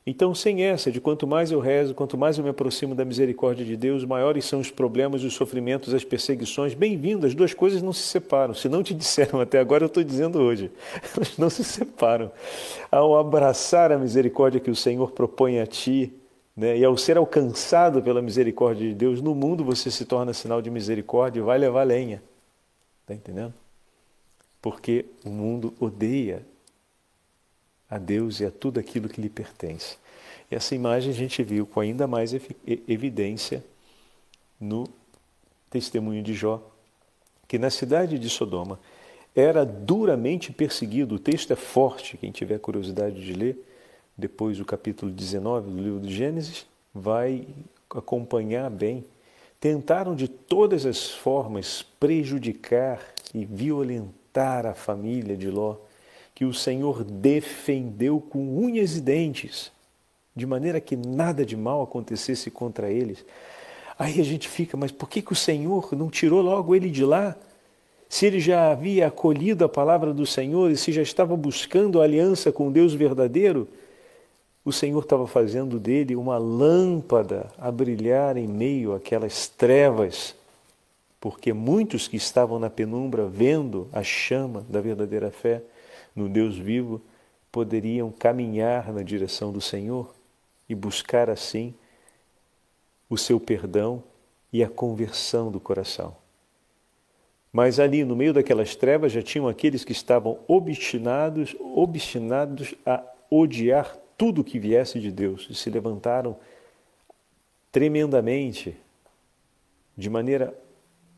então, 0.05 0.33
sem 0.33 0.63
essa, 0.63 0.91
de 0.91 0.99
quanto 0.99 1.27
mais 1.27 1.51
eu 1.51 1.59
rezo, 1.59 1.93
quanto 1.93 2.17
mais 2.17 2.37
eu 2.37 2.43
me 2.43 2.49
aproximo 2.49 2.95
da 2.95 3.05
misericórdia 3.05 3.65
de 3.65 3.75
Deus, 3.75 4.05
maiores 4.05 4.45
são 4.45 4.59
os 4.59 4.71
problemas, 4.71 5.23
os 5.23 5.33
sofrimentos, 5.33 5.93
as 5.93 6.03
perseguições. 6.03 6.73
Bem-vindo, 6.73 7.27
as 7.27 7.35
duas 7.35 7.53
coisas 7.53 7.81
não 7.81 7.93
se 7.93 8.03
separam. 8.03 8.53
Se 8.53 8.67
não 8.69 8.81
te 8.81 8.93
disseram 8.93 9.39
até 9.39 9.59
agora, 9.59 9.83
eu 9.83 9.87
estou 9.87 10.03
dizendo 10.03 10.39
hoje. 10.39 10.71
Elas 11.15 11.37
não 11.37 11.49
se 11.49 11.63
separam. 11.63 12.31
Ao 12.89 13.17
abraçar 13.17 13.91
a 13.91 13.97
misericórdia 13.97 14.59
que 14.59 14.71
o 14.71 14.75
Senhor 14.75 15.11
propõe 15.11 15.59
a 15.59 15.67
ti, 15.67 16.11
né, 16.55 16.77
e 16.77 16.83
ao 16.83 16.97
ser 16.97 17.17
alcançado 17.17 18.01
pela 18.01 18.21
misericórdia 18.21 18.87
de 18.87 18.95
Deus, 18.95 19.21
no 19.21 19.35
mundo 19.35 19.63
você 19.63 19.91
se 19.91 20.05
torna 20.05 20.33
sinal 20.33 20.61
de 20.61 20.71
misericórdia 20.71 21.39
e 21.39 21.43
vai 21.43 21.57
levar 21.57 21.83
lenha. 21.83 22.21
Está 23.01 23.13
entendendo? 23.13 23.53
Porque 24.61 25.05
o 25.23 25.29
mundo 25.29 25.73
odeia 25.79 26.45
a 27.89 27.97
Deus 27.97 28.39
e 28.39 28.45
a 28.45 28.51
tudo 28.51 28.79
aquilo 28.79 29.09
que 29.09 29.21
lhe 29.21 29.29
pertence. 29.29 29.97
E 30.51 30.55
essa 30.55 30.75
imagem 30.75 31.11
a 31.11 31.15
gente 31.15 31.41
viu 31.43 31.65
com 31.65 31.79
ainda 31.79 32.07
mais 32.07 32.33
evidência 32.87 33.63
no 34.59 34.87
testemunho 35.69 36.21
de 36.21 36.33
Jó, 36.33 36.61
que 37.47 37.57
na 37.57 37.69
cidade 37.69 38.19
de 38.19 38.29
Sodoma 38.29 38.79
era 39.35 39.65
duramente 39.65 40.51
perseguido. 40.51 41.15
O 41.15 41.19
texto 41.19 41.53
é 41.53 41.55
forte, 41.55 42.17
quem 42.17 42.31
tiver 42.31 42.59
curiosidade 42.59 43.23
de 43.23 43.33
ler, 43.33 43.57
depois 44.17 44.59
o 44.59 44.65
capítulo 44.65 45.11
19 45.11 45.71
do 45.71 45.81
livro 45.81 45.99
de 45.99 46.13
Gênesis, 46.13 46.65
vai 46.93 47.47
acompanhar 47.89 48.69
bem. 48.69 49.05
Tentaram 49.59 50.15
de 50.15 50.27
todas 50.27 50.85
as 50.85 51.09
formas 51.09 51.83
prejudicar 51.99 53.01
e 53.33 53.45
violentar 53.45 54.65
a 54.65 54.73
família 54.73 55.37
de 55.37 55.49
Ló 55.49 55.75
que 56.39 56.45
o 56.45 56.53
Senhor 56.53 57.03
defendeu 57.03 58.21
com 58.21 58.39
unhas 58.63 58.95
e 58.95 59.01
dentes, 59.01 59.73
de 60.33 60.45
maneira 60.45 60.79
que 60.79 60.95
nada 60.95 61.45
de 61.45 61.57
mal 61.57 61.81
acontecesse 61.81 62.49
contra 62.49 62.89
eles. 62.89 63.25
Aí 63.99 64.21
a 64.21 64.23
gente 64.23 64.47
fica, 64.47 64.77
mas 64.77 64.89
por 64.89 65.09
que, 65.09 65.21
que 65.21 65.33
o 65.33 65.35
Senhor 65.35 65.89
não 65.97 66.09
tirou 66.09 66.41
logo 66.41 66.73
ele 66.73 66.89
de 66.89 67.03
lá? 67.03 67.35
Se 68.07 68.25
ele 68.25 68.39
já 68.39 68.71
havia 68.71 69.07
acolhido 69.07 69.65
a 69.65 69.67
palavra 69.67 70.13
do 70.13 70.25
Senhor 70.25 70.71
e 70.71 70.77
se 70.77 70.93
já 70.93 71.01
estava 71.01 71.35
buscando 71.35 71.99
a 71.99 72.05
aliança 72.05 72.53
com 72.53 72.71
Deus 72.71 72.93
verdadeiro, 72.93 73.67
o 74.63 74.71
Senhor 74.71 75.03
estava 75.03 75.27
fazendo 75.27 75.77
dele 75.77 76.15
uma 76.15 76.37
lâmpada 76.37 77.51
a 77.57 77.69
brilhar 77.69 78.37
em 78.37 78.47
meio 78.47 78.95
àquelas 78.95 79.49
trevas, 79.49 80.33
porque 81.19 81.51
muitos 81.51 82.07
que 82.07 82.15
estavam 82.15 82.57
na 82.59 82.69
penumbra 82.69 83.25
vendo 83.25 83.89
a 83.91 84.01
chama 84.03 84.65
da 84.69 84.79
verdadeira 84.79 85.31
fé, 85.31 85.61
no 86.15 86.29
Deus 86.29 86.57
vivo 86.57 87.01
poderiam 87.51 88.11
caminhar 88.11 88.91
na 88.93 89.01
direção 89.01 89.51
do 89.51 89.61
Senhor 89.61 90.13
e 90.67 90.75
buscar 90.75 91.29
assim 91.29 91.73
o 93.09 93.17
seu 93.17 93.39
perdão 93.39 94.03
e 94.53 94.63
a 94.63 94.69
conversão 94.69 95.51
do 95.51 95.59
coração. 95.59 96.15
Mas 97.51 97.79
ali 97.79 98.03
no 98.03 98.15
meio 98.15 98.33
daquelas 98.33 98.75
trevas 98.75 99.11
já 99.11 99.23
tinham 99.23 99.47
aqueles 99.47 99.83
que 99.83 99.91
estavam 99.91 100.39
obstinados, 100.47 101.55
obstinados 101.59 102.75
a 102.85 103.03
odiar 103.29 103.97
tudo 104.15 104.43
que 104.43 104.59
viesse 104.59 104.99
de 104.99 105.11
Deus 105.11 105.47
e 105.49 105.55
se 105.55 105.69
levantaram 105.69 106.37
tremendamente, 107.71 108.75
de 109.97 110.09
maneira 110.09 110.53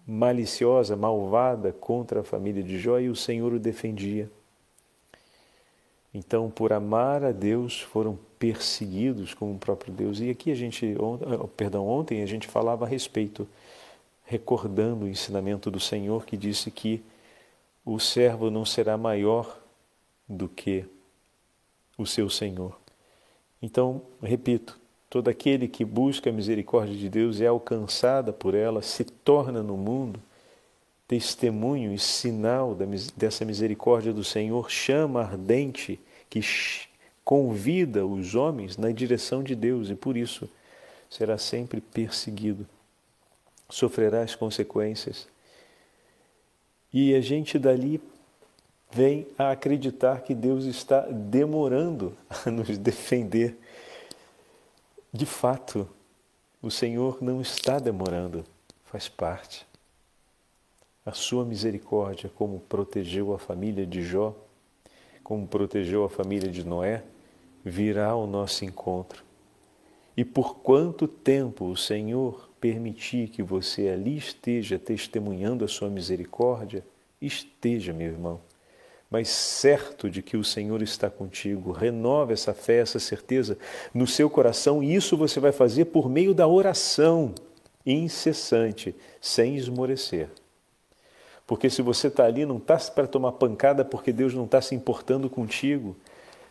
maliciosa, 0.08 0.95
malvada 0.95 1.71
contra 1.73 2.21
a 2.21 2.23
família 2.23 2.63
de 2.63 2.77
Jó 2.80 2.99
e 2.99 3.10
o 3.10 3.15
Senhor 3.15 3.54
o 3.54 3.60
defendia. 3.60 4.30
Então, 6.13 6.50
por 6.50 6.74
amar 6.74 7.24
a 7.24 7.32
Deus, 7.32 7.80
foram 7.80 8.19
perseguidos 8.38 9.34
como 9.34 9.54
o 9.54 9.60
próprio 9.60 9.93
Deus. 9.93 10.19
E 10.19 10.30
aqui 10.30 10.52
a 10.52 10.56
gente, 10.56 10.95
oh, 11.00 11.47
perdão, 11.47 11.88
ontem 11.88 12.21
a 12.21 12.26
gente 12.26 12.47
falava 12.47 12.86
a 12.86 12.88
respeito, 12.88 13.47
recordando 14.26 15.06
o 15.06 15.08
ensinamento 15.08 15.71
do 15.71 15.80
Senhor 15.80 16.26
que 16.26 16.36
disse 16.36 16.69
que 16.69 17.02
o 17.86 18.00
servo 18.00 18.52
não 18.52 18.65
será 18.65 18.97
maior 18.97 19.58
do 20.28 20.47
que 20.47 20.86
o 21.97 22.06
seu 22.06 22.30
Senhor. 22.30 22.78
Então, 23.62 24.02
repito, 24.21 24.78
todo 25.10 25.30
aquele 25.30 25.67
que 25.67 25.86
busca 25.86 26.30
a 26.30 26.34
misericórdia 26.34 26.95
de 26.95 27.10
Deus 27.10 27.39
é 27.39 27.47
alcançada 27.47 28.34
por 28.34 28.54
ela, 28.54 28.82
se 28.82 29.06
torna 29.06 29.63
no 29.63 29.78
mundo 29.78 30.19
testemunho 31.12 31.93
e 31.93 32.00
sinal 32.00 32.74
dessa 33.17 33.43
misericórdia 33.43 34.13
do 34.13 34.24
Senhor, 34.24 34.71
chama 34.71 35.19
ardente 35.19 36.00
que 36.30 36.39
convida 37.21 38.06
os 38.06 38.34
homens 38.34 38.78
na 38.78 38.93
direção 38.93 39.43
de 39.43 39.54
Deus 39.54 39.89
e 39.89 39.95
por 39.95 40.15
isso 40.15 40.50
será 41.10 41.38
sempre 41.38 41.82
perseguido, 41.82 42.65
sofrerá 43.69 44.21
as 44.21 44.36
consequências. 44.36 45.28
E 46.93 47.13
a 47.13 47.19
gente 47.19 47.60
dali 47.60 48.02
vem 48.89 49.28
a 49.38 49.52
acreditar 49.52 50.21
que 50.21 50.34
Deus 50.34 50.63
está 50.63 51.02
demorando 51.02 52.15
a 52.30 52.47
nos 52.50 52.78
defender. 52.78 53.58
De 55.12 55.26
fato, 55.26 55.89
o 56.62 56.71
Senhor 56.71 57.21
não 57.21 57.41
está 57.41 57.80
demorando, 57.80 58.45
faz 58.86 59.10
parte 59.10 59.69
a 61.05 61.11
sua 61.11 61.43
misericórdia, 61.43 62.31
como 62.35 62.59
protegeu 62.59 63.33
a 63.33 63.39
família 63.39 63.85
de 63.85 64.01
Jó, 64.03 64.35
como 65.23 65.47
protegeu 65.47 66.03
a 66.03 66.09
família 66.09 66.49
de 66.49 66.65
Noé, 66.65 67.03
virá 67.63 68.07
ao 68.07 68.27
nosso 68.27 68.65
encontro. 68.65 69.23
E 70.15 70.25
por 70.25 70.57
quanto 70.59 71.07
tempo 71.07 71.65
o 71.65 71.77
Senhor 71.77 72.49
permitir 72.59 73.29
que 73.29 73.41
você 73.41 73.89
ali 73.89 74.17
esteja 74.17 74.77
testemunhando 74.77 75.65
a 75.65 75.67
sua 75.67 75.89
misericórdia, 75.89 76.85
esteja, 77.21 77.93
meu 77.93 78.07
irmão, 78.07 78.41
mas 79.09 79.29
certo 79.29 80.09
de 80.09 80.21
que 80.21 80.37
o 80.37 80.43
Senhor 80.43 80.81
está 80.81 81.09
contigo. 81.09 81.71
Renova 81.71 82.33
essa 82.33 82.53
fé, 82.53 82.77
essa 82.79 82.99
certeza 82.99 83.57
no 83.93 84.07
seu 84.07 84.29
coração, 84.29 84.81
e 84.81 84.95
isso 84.95 85.17
você 85.17 85.39
vai 85.39 85.51
fazer 85.51 85.85
por 85.85 86.09
meio 86.09 86.33
da 86.33 86.47
oração 86.47 87.33
incessante, 87.85 88.95
sem 89.19 89.57
esmorecer. 89.57 90.29
Porque 91.51 91.69
se 91.69 91.81
você 91.81 92.07
está 92.07 92.23
ali, 92.23 92.45
não 92.45 92.55
está 92.55 92.77
para 92.77 93.05
tomar 93.05 93.33
pancada 93.33 93.83
porque 93.83 94.13
Deus 94.13 94.33
não 94.33 94.45
está 94.45 94.61
se 94.61 94.73
importando 94.73 95.29
contigo, 95.29 95.97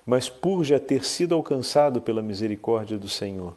mas 0.04 0.28
por 0.28 0.62
já 0.62 0.78
ter 0.78 1.06
sido 1.06 1.34
alcançado 1.34 2.02
pela 2.02 2.20
misericórdia 2.20 2.98
do 2.98 3.08
Senhor. 3.08 3.56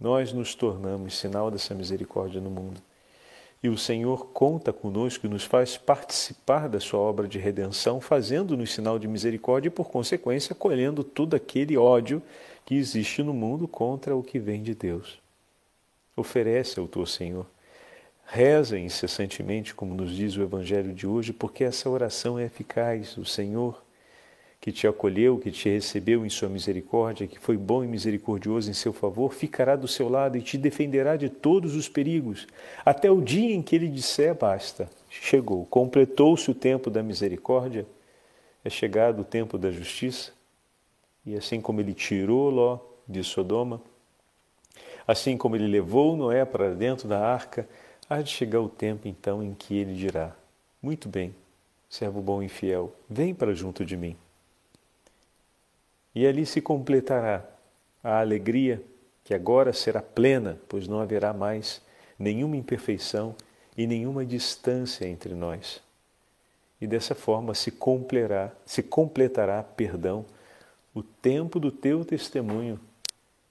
Nós 0.00 0.32
nos 0.32 0.54
tornamos 0.54 1.18
sinal 1.18 1.50
dessa 1.50 1.74
misericórdia 1.74 2.40
no 2.40 2.48
mundo. 2.48 2.80
E 3.62 3.68
o 3.68 3.76
Senhor 3.76 4.28
conta 4.28 4.72
conosco 4.72 5.26
e 5.26 5.28
nos 5.28 5.44
faz 5.44 5.76
participar 5.76 6.70
da 6.70 6.80
sua 6.80 7.00
obra 7.00 7.28
de 7.28 7.38
redenção, 7.38 8.00
fazendo-nos 8.00 8.72
sinal 8.72 8.98
de 8.98 9.06
misericórdia 9.06 9.68
e, 9.68 9.70
por 9.70 9.90
consequência, 9.90 10.54
colhendo 10.54 11.04
todo 11.04 11.36
aquele 11.36 11.76
ódio 11.76 12.22
que 12.64 12.76
existe 12.76 13.22
no 13.22 13.34
mundo 13.34 13.68
contra 13.68 14.16
o 14.16 14.22
que 14.22 14.38
vem 14.38 14.62
de 14.62 14.74
Deus. 14.74 15.20
Oferece 16.16 16.80
ao 16.80 16.88
teu 16.88 17.04
Senhor. 17.04 17.44
Reza 18.26 18.78
incessantemente, 18.78 19.74
como 19.74 19.94
nos 19.94 20.14
diz 20.14 20.36
o 20.36 20.42
Evangelho 20.42 20.92
de 20.94 21.06
hoje, 21.06 21.32
porque 21.32 21.64
essa 21.64 21.88
oração 21.90 22.38
é 22.38 22.44
eficaz. 22.44 23.16
O 23.16 23.24
Senhor 23.24 23.82
que 24.62 24.70
te 24.70 24.86
acolheu, 24.86 25.38
que 25.38 25.50
te 25.50 25.68
recebeu 25.68 26.24
em 26.24 26.30
sua 26.30 26.48
misericórdia, 26.48 27.26
que 27.26 27.36
foi 27.36 27.56
bom 27.56 27.82
e 27.82 27.88
misericordioso 27.88 28.70
em 28.70 28.72
seu 28.72 28.92
favor, 28.92 29.34
ficará 29.34 29.74
do 29.74 29.88
seu 29.88 30.08
lado 30.08 30.38
e 30.38 30.40
te 30.40 30.56
defenderá 30.56 31.16
de 31.16 31.28
todos 31.28 31.74
os 31.74 31.88
perigos, 31.88 32.46
até 32.84 33.10
o 33.10 33.20
dia 33.20 33.52
em 33.52 33.60
que 33.60 33.74
ele 33.74 33.88
disser 33.88 34.36
basta. 34.36 34.88
Chegou, 35.10 35.66
completou-se 35.66 36.48
o 36.48 36.54
tempo 36.54 36.90
da 36.90 37.02
misericórdia, 37.02 37.84
é 38.64 38.70
chegado 38.70 39.22
o 39.22 39.24
tempo 39.24 39.58
da 39.58 39.72
justiça, 39.72 40.30
e 41.26 41.34
assim 41.34 41.60
como 41.60 41.80
ele 41.80 41.92
tirou 41.92 42.48
Ló 42.48 42.78
de 43.08 43.24
Sodoma, 43.24 43.82
assim 45.08 45.36
como 45.36 45.56
ele 45.56 45.66
levou 45.66 46.16
Noé 46.16 46.44
para 46.44 46.72
dentro 46.72 47.08
da 47.08 47.18
arca, 47.18 47.68
há 48.12 48.20
de 48.20 48.30
chegar 48.30 48.60
o 48.60 48.68
tempo 48.68 49.08
então 49.08 49.42
em 49.42 49.54
que 49.54 49.74
ele 49.74 49.94
dirá: 49.94 50.36
Muito 50.82 51.08
bem, 51.08 51.34
servo 51.88 52.20
bom 52.20 52.42
e 52.42 52.48
fiel, 52.48 52.94
vem 53.08 53.34
para 53.34 53.54
junto 53.54 53.84
de 53.84 53.96
mim. 53.96 54.16
E 56.14 56.26
ali 56.26 56.44
se 56.44 56.60
completará 56.60 57.42
a 58.04 58.20
alegria 58.20 58.82
que 59.24 59.32
agora 59.32 59.72
será 59.72 60.02
plena, 60.02 60.58
pois 60.68 60.86
não 60.86 61.00
haverá 61.00 61.32
mais 61.32 61.80
nenhuma 62.18 62.56
imperfeição 62.56 63.34
e 63.76 63.86
nenhuma 63.86 64.26
distância 64.26 65.06
entre 65.06 65.34
nós. 65.34 65.80
E 66.80 66.86
dessa 66.86 67.14
forma 67.14 67.54
se 67.54 67.70
completará, 67.70 68.52
se 68.66 68.82
completará, 68.82 69.62
perdão, 69.62 70.26
o 70.94 71.02
tempo 71.02 71.58
do 71.58 71.70
teu 71.70 72.04
testemunho 72.04 72.78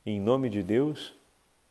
em 0.05 0.19
nome 0.19 0.49
de 0.49 0.61
Deus, 0.61 1.15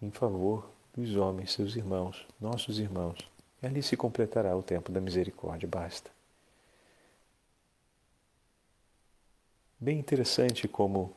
em 0.02 0.10
favor 0.10 0.69
dos 0.96 1.16
homens, 1.16 1.52
seus 1.52 1.76
irmãos, 1.76 2.26
nossos 2.40 2.78
irmãos. 2.78 3.18
E 3.62 3.66
ali 3.66 3.82
se 3.82 3.96
completará 3.96 4.56
o 4.56 4.62
tempo 4.62 4.90
da 4.90 5.00
misericórdia, 5.00 5.68
basta. 5.68 6.10
Bem 9.78 9.98
interessante 9.98 10.68
como 10.68 11.12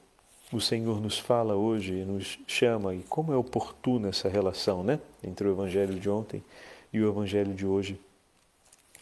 o 0.52 0.62
Senhor 0.62 1.02
nos 1.02 1.18
fala 1.18 1.56
hoje 1.56 1.94
e 1.94 2.06
nos 2.06 2.40
chama, 2.48 2.94
e 2.94 3.04
como 3.04 3.34
é 3.34 3.36
oportuna 3.36 4.10
essa 4.10 4.30
relação 4.30 4.84
né? 4.84 5.00
entre 5.24 5.48
o 5.48 5.52
Evangelho 5.52 6.00
de 6.00 6.10
ontem 6.10 6.44
e 6.92 7.02
o 7.02 7.10
Evangelho 7.10 7.54
de 7.54 7.66
hoje. 7.66 8.00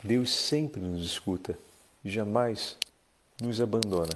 Deus 0.03 0.31
sempre 0.31 0.81
nos 0.81 1.05
escuta 1.05 1.57
jamais 2.03 2.77
nos 3.41 3.61
abandona. 3.61 4.13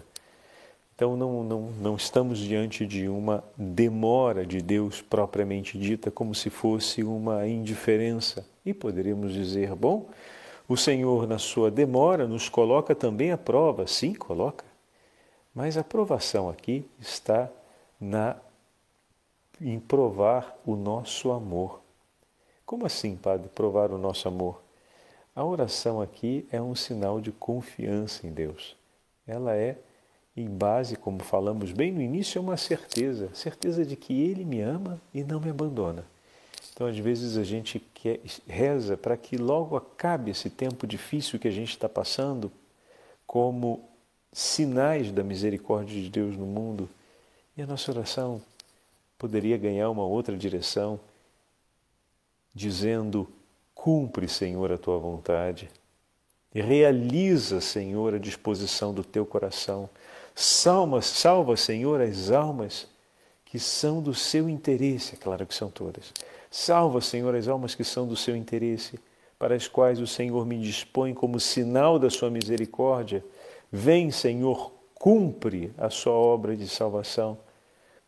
Então 0.95 1.17
não, 1.17 1.43
não, 1.43 1.61
não 1.71 1.95
estamos 1.95 2.39
diante 2.39 2.85
de 2.85 3.09
uma 3.09 3.43
demora 3.57 4.45
de 4.45 4.61
Deus 4.61 5.01
propriamente 5.01 5.77
dita, 5.77 6.09
como 6.09 6.33
se 6.33 6.49
fosse 6.49 7.03
uma 7.03 7.45
indiferença. 7.45 8.47
E 8.65 8.73
poderíamos 8.73 9.33
dizer, 9.33 9.75
bom, 9.75 10.07
o 10.67 10.77
Senhor, 10.77 11.27
na 11.27 11.37
sua 11.37 11.69
demora, 11.69 12.25
nos 12.25 12.47
coloca 12.47 12.95
também 12.95 13.31
à 13.31 13.37
prova. 13.37 13.85
Sim, 13.85 14.13
coloca. 14.13 14.63
Mas 15.53 15.77
a 15.77 15.83
provação 15.83 16.49
aqui 16.49 16.85
está 16.99 17.49
na 17.99 18.37
em 19.61 19.79
provar 19.79 20.57
o 20.65 20.75
nosso 20.75 21.31
amor. 21.31 21.81
Como 22.65 22.85
assim, 22.85 23.15
Padre, 23.15 23.47
provar 23.49 23.91
o 23.91 23.97
nosso 23.97 24.27
amor? 24.27 24.61
A 25.35 25.43
oração 25.43 26.01
aqui 26.01 26.47
é 26.51 26.61
um 26.61 26.75
sinal 26.75 27.21
de 27.21 27.31
confiança 27.31 28.25
em 28.25 28.31
Deus. 28.31 28.75
Ela 29.27 29.55
é, 29.55 29.77
em 30.35 30.49
base, 30.49 30.95
como 30.95 31.23
falamos 31.23 31.71
bem 31.71 31.91
no 31.91 32.01
início, 32.01 32.39
é 32.39 32.41
uma 32.41 32.57
certeza, 32.57 33.29
certeza 33.33 33.85
de 33.85 33.95
que 33.95 34.13
Ele 34.21 34.43
me 34.43 34.61
ama 34.61 35.01
e 35.13 35.23
não 35.23 35.39
me 35.39 35.49
abandona. 35.49 36.05
Então, 36.73 36.87
às 36.87 36.97
vezes, 36.97 37.37
a 37.37 37.43
gente 37.43 37.79
quer, 37.93 38.19
reza 38.45 38.97
para 38.97 39.15
que 39.15 39.37
logo 39.37 39.77
acabe 39.77 40.31
esse 40.31 40.49
tempo 40.49 40.85
difícil 40.85 41.39
que 41.39 41.47
a 41.47 41.51
gente 41.51 41.69
está 41.69 41.87
passando, 41.87 42.51
como 43.25 43.87
sinais 44.33 45.09
da 45.11 45.23
misericórdia 45.23 46.01
de 46.01 46.09
Deus 46.09 46.35
no 46.35 46.45
mundo 46.45 46.89
e 47.55 47.61
a 47.61 47.65
nossa 47.65 47.89
oração 47.89 48.41
poderia 49.17 49.57
ganhar 49.57 49.89
uma 49.89 50.05
outra 50.05 50.37
direção, 50.37 50.99
dizendo: 52.53 53.27
Cumpre, 53.73 54.27
Senhor, 54.27 54.71
a 54.71 54.77
tua 54.77 54.97
vontade, 54.97 55.69
realiza, 56.53 57.61
Senhor, 57.61 58.13
a 58.13 58.19
disposição 58.19 58.93
do 58.93 59.03
teu 59.03 59.25
coração. 59.25 59.89
Salva, 60.35 61.01
salva, 61.01 61.55
Senhor, 61.55 62.01
as 62.01 62.29
almas 62.29 62.87
que 63.45 63.57
são 63.57 64.01
do 64.01 64.13
seu 64.13 64.49
interesse, 64.49 65.15
é 65.15 65.17
claro 65.17 65.47
que 65.47 65.55
são 65.55 65.71
todas. 65.71 66.11
Salva, 66.51 66.99
Senhor, 66.99 67.33
as 67.33 67.47
almas 67.47 67.73
que 67.73 67.83
são 67.83 68.05
do 68.05 68.17
seu 68.17 68.35
interesse, 68.35 68.99
para 69.39 69.55
as 69.55 69.67
quais 69.67 69.99
o 69.99 70.07
Senhor 70.07 70.45
me 70.45 70.59
dispõe 70.59 71.13
como 71.13 71.39
sinal 71.39 71.97
da 71.97 72.09
sua 72.09 72.29
misericórdia 72.29 73.23
Vem, 73.71 74.09
Senhor, 74.09 74.71
cumpre 74.93 75.73
a 75.77 75.89
sua 75.89 76.13
obra 76.13 76.55
de 76.55 76.65
salvação. 76.65 77.37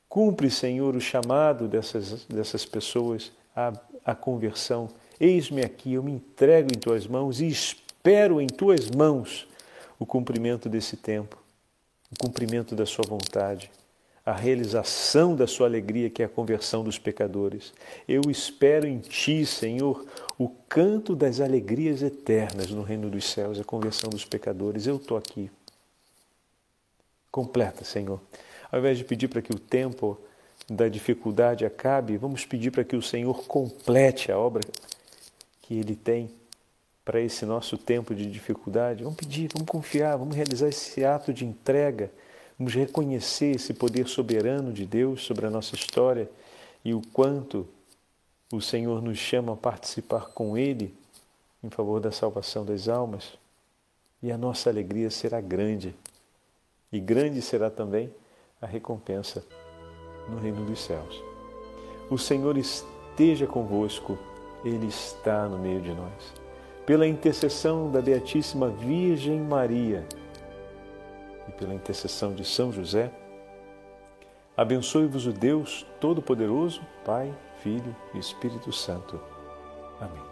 Cumpre, 0.07 0.49
Senhor, 0.49 0.95
o 0.95 1.01
chamado 1.01 1.67
dessas, 1.67 2.23
dessas 2.23 2.65
pessoas 2.65 3.33
à, 3.53 3.73
à 4.05 4.15
conversão. 4.15 4.87
Eis-me 5.19 5.61
aqui, 5.61 5.93
eu 5.93 6.03
me 6.03 6.13
entrego 6.13 6.69
em 6.73 6.79
tuas 6.79 7.05
mãos 7.05 7.41
e 7.41 7.47
espero 7.47 8.39
em 8.39 8.47
tuas 8.47 8.89
mãos 8.89 9.45
o 9.99 10.05
cumprimento 10.05 10.69
desse 10.69 10.95
tempo, 10.95 11.37
o 12.11 12.15
cumprimento 12.17 12.75
da 12.75 12.85
sua 12.85 13.05
vontade, 13.05 13.69
a 14.25 14.33
realização 14.33 15.35
da 15.35 15.47
sua 15.47 15.67
alegria, 15.67 16.09
que 16.09 16.21
é 16.21 16.25
a 16.25 16.29
conversão 16.29 16.83
dos 16.83 16.99
pecadores. 16.99 17.73
Eu 18.07 18.21
espero 18.29 18.85
em 18.85 18.99
ti, 18.99 19.45
Senhor, 19.45 20.05
o 20.37 20.49
canto 20.67 21.15
das 21.15 21.39
alegrias 21.39 22.01
eternas 22.01 22.69
no 22.69 22.81
reino 22.81 23.09
dos 23.09 23.25
céus, 23.25 23.59
a 23.59 23.63
conversão 23.63 24.09
dos 24.09 24.25
pecadores. 24.25 24.85
Eu 24.85 24.97
estou 24.97 25.17
aqui. 25.17 25.49
Completa, 27.31 27.85
Senhor. 27.85 28.19
Ao 28.71 28.79
invés 28.79 28.97
de 28.97 29.05
pedir 29.05 29.27
para 29.27 29.41
que 29.41 29.53
o 29.53 29.59
tempo 29.59 30.17
da 30.69 30.89
dificuldade 30.89 31.65
acabe, 31.65 32.17
vamos 32.17 32.45
pedir 32.45 32.71
para 32.71 32.83
que 32.83 32.95
o 32.95 33.01
Senhor 33.01 33.45
complete 33.45 34.31
a 34.31 34.37
obra 34.37 34.63
que 35.61 35.75
Ele 35.75 35.95
tem 35.95 36.29
para 37.07 37.21
esse 37.21 37.45
nosso 37.45 37.77
tempo 37.77 38.13
de 38.13 38.29
dificuldade. 38.29 39.01
Vamos 39.01 39.17
pedir, 39.17 39.49
vamos 39.53 39.69
confiar, 39.69 40.17
vamos 40.17 40.35
realizar 40.35 40.67
esse 40.67 41.05
ato 41.05 41.31
de 41.31 41.45
entrega, 41.45 42.11
vamos 42.59 42.73
reconhecer 42.73 43.55
esse 43.55 43.73
poder 43.73 44.09
soberano 44.09 44.73
de 44.73 44.85
Deus 44.85 45.23
sobre 45.23 45.45
a 45.45 45.49
nossa 45.49 45.73
história 45.73 46.29
e 46.83 46.93
o 46.93 47.01
quanto 47.13 47.65
o 48.51 48.59
Senhor 48.59 49.01
nos 49.01 49.17
chama 49.17 49.53
a 49.53 49.55
participar 49.55 50.31
com 50.33 50.57
Ele 50.57 50.93
em 51.63 51.69
favor 51.69 52.01
da 52.01 52.11
salvação 52.11 52.65
das 52.65 52.89
almas. 52.89 53.37
E 54.21 54.29
a 54.29 54.37
nossa 54.37 54.69
alegria 54.69 55.09
será 55.09 55.39
grande 55.39 55.95
e 56.91 56.99
grande 56.99 57.41
será 57.41 57.69
também 57.69 58.13
a 58.61 58.65
recompensa 58.65 59.45
no 60.27 60.39
reino 60.39 60.65
dos 60.65 60.81
céus. 60.81 61.23
O 62.09 62.17
Senhor 62.17 62.57
esteja 62.57 63.47
convosco, 63.47 64.19
Ele 64.65 64.87
está 64.87 65.47
no 65.47 65.57
meio 65.57 65.79
de 65.79 65.93
nós. 65.93 66.46
Pela 66.87 67.05
intercessão 67.05 67.91
da 67.91 68.01
Beatíssima 68.01 68.69
Virgem 68.69 69.41
Maria 69.41 70.05
e 71.45 71.51
pela 71.51 71.73
intercessão 71.73 72.33
de 72.33 72.45
São 72.45 72.71
José, 72.71 73.11
abençoe-vos 74.55 75.27
o 75.27 75.33
Deus 75.33 75.85
Todo-Poderoso, 75.99 76.81
Pai, 77.03 77.37
Filho 77.61 77.93
e 78.13 78.19
Espírito 78.19 78.71
Santo. 78.71 79.19
Amém. 79.99 80.26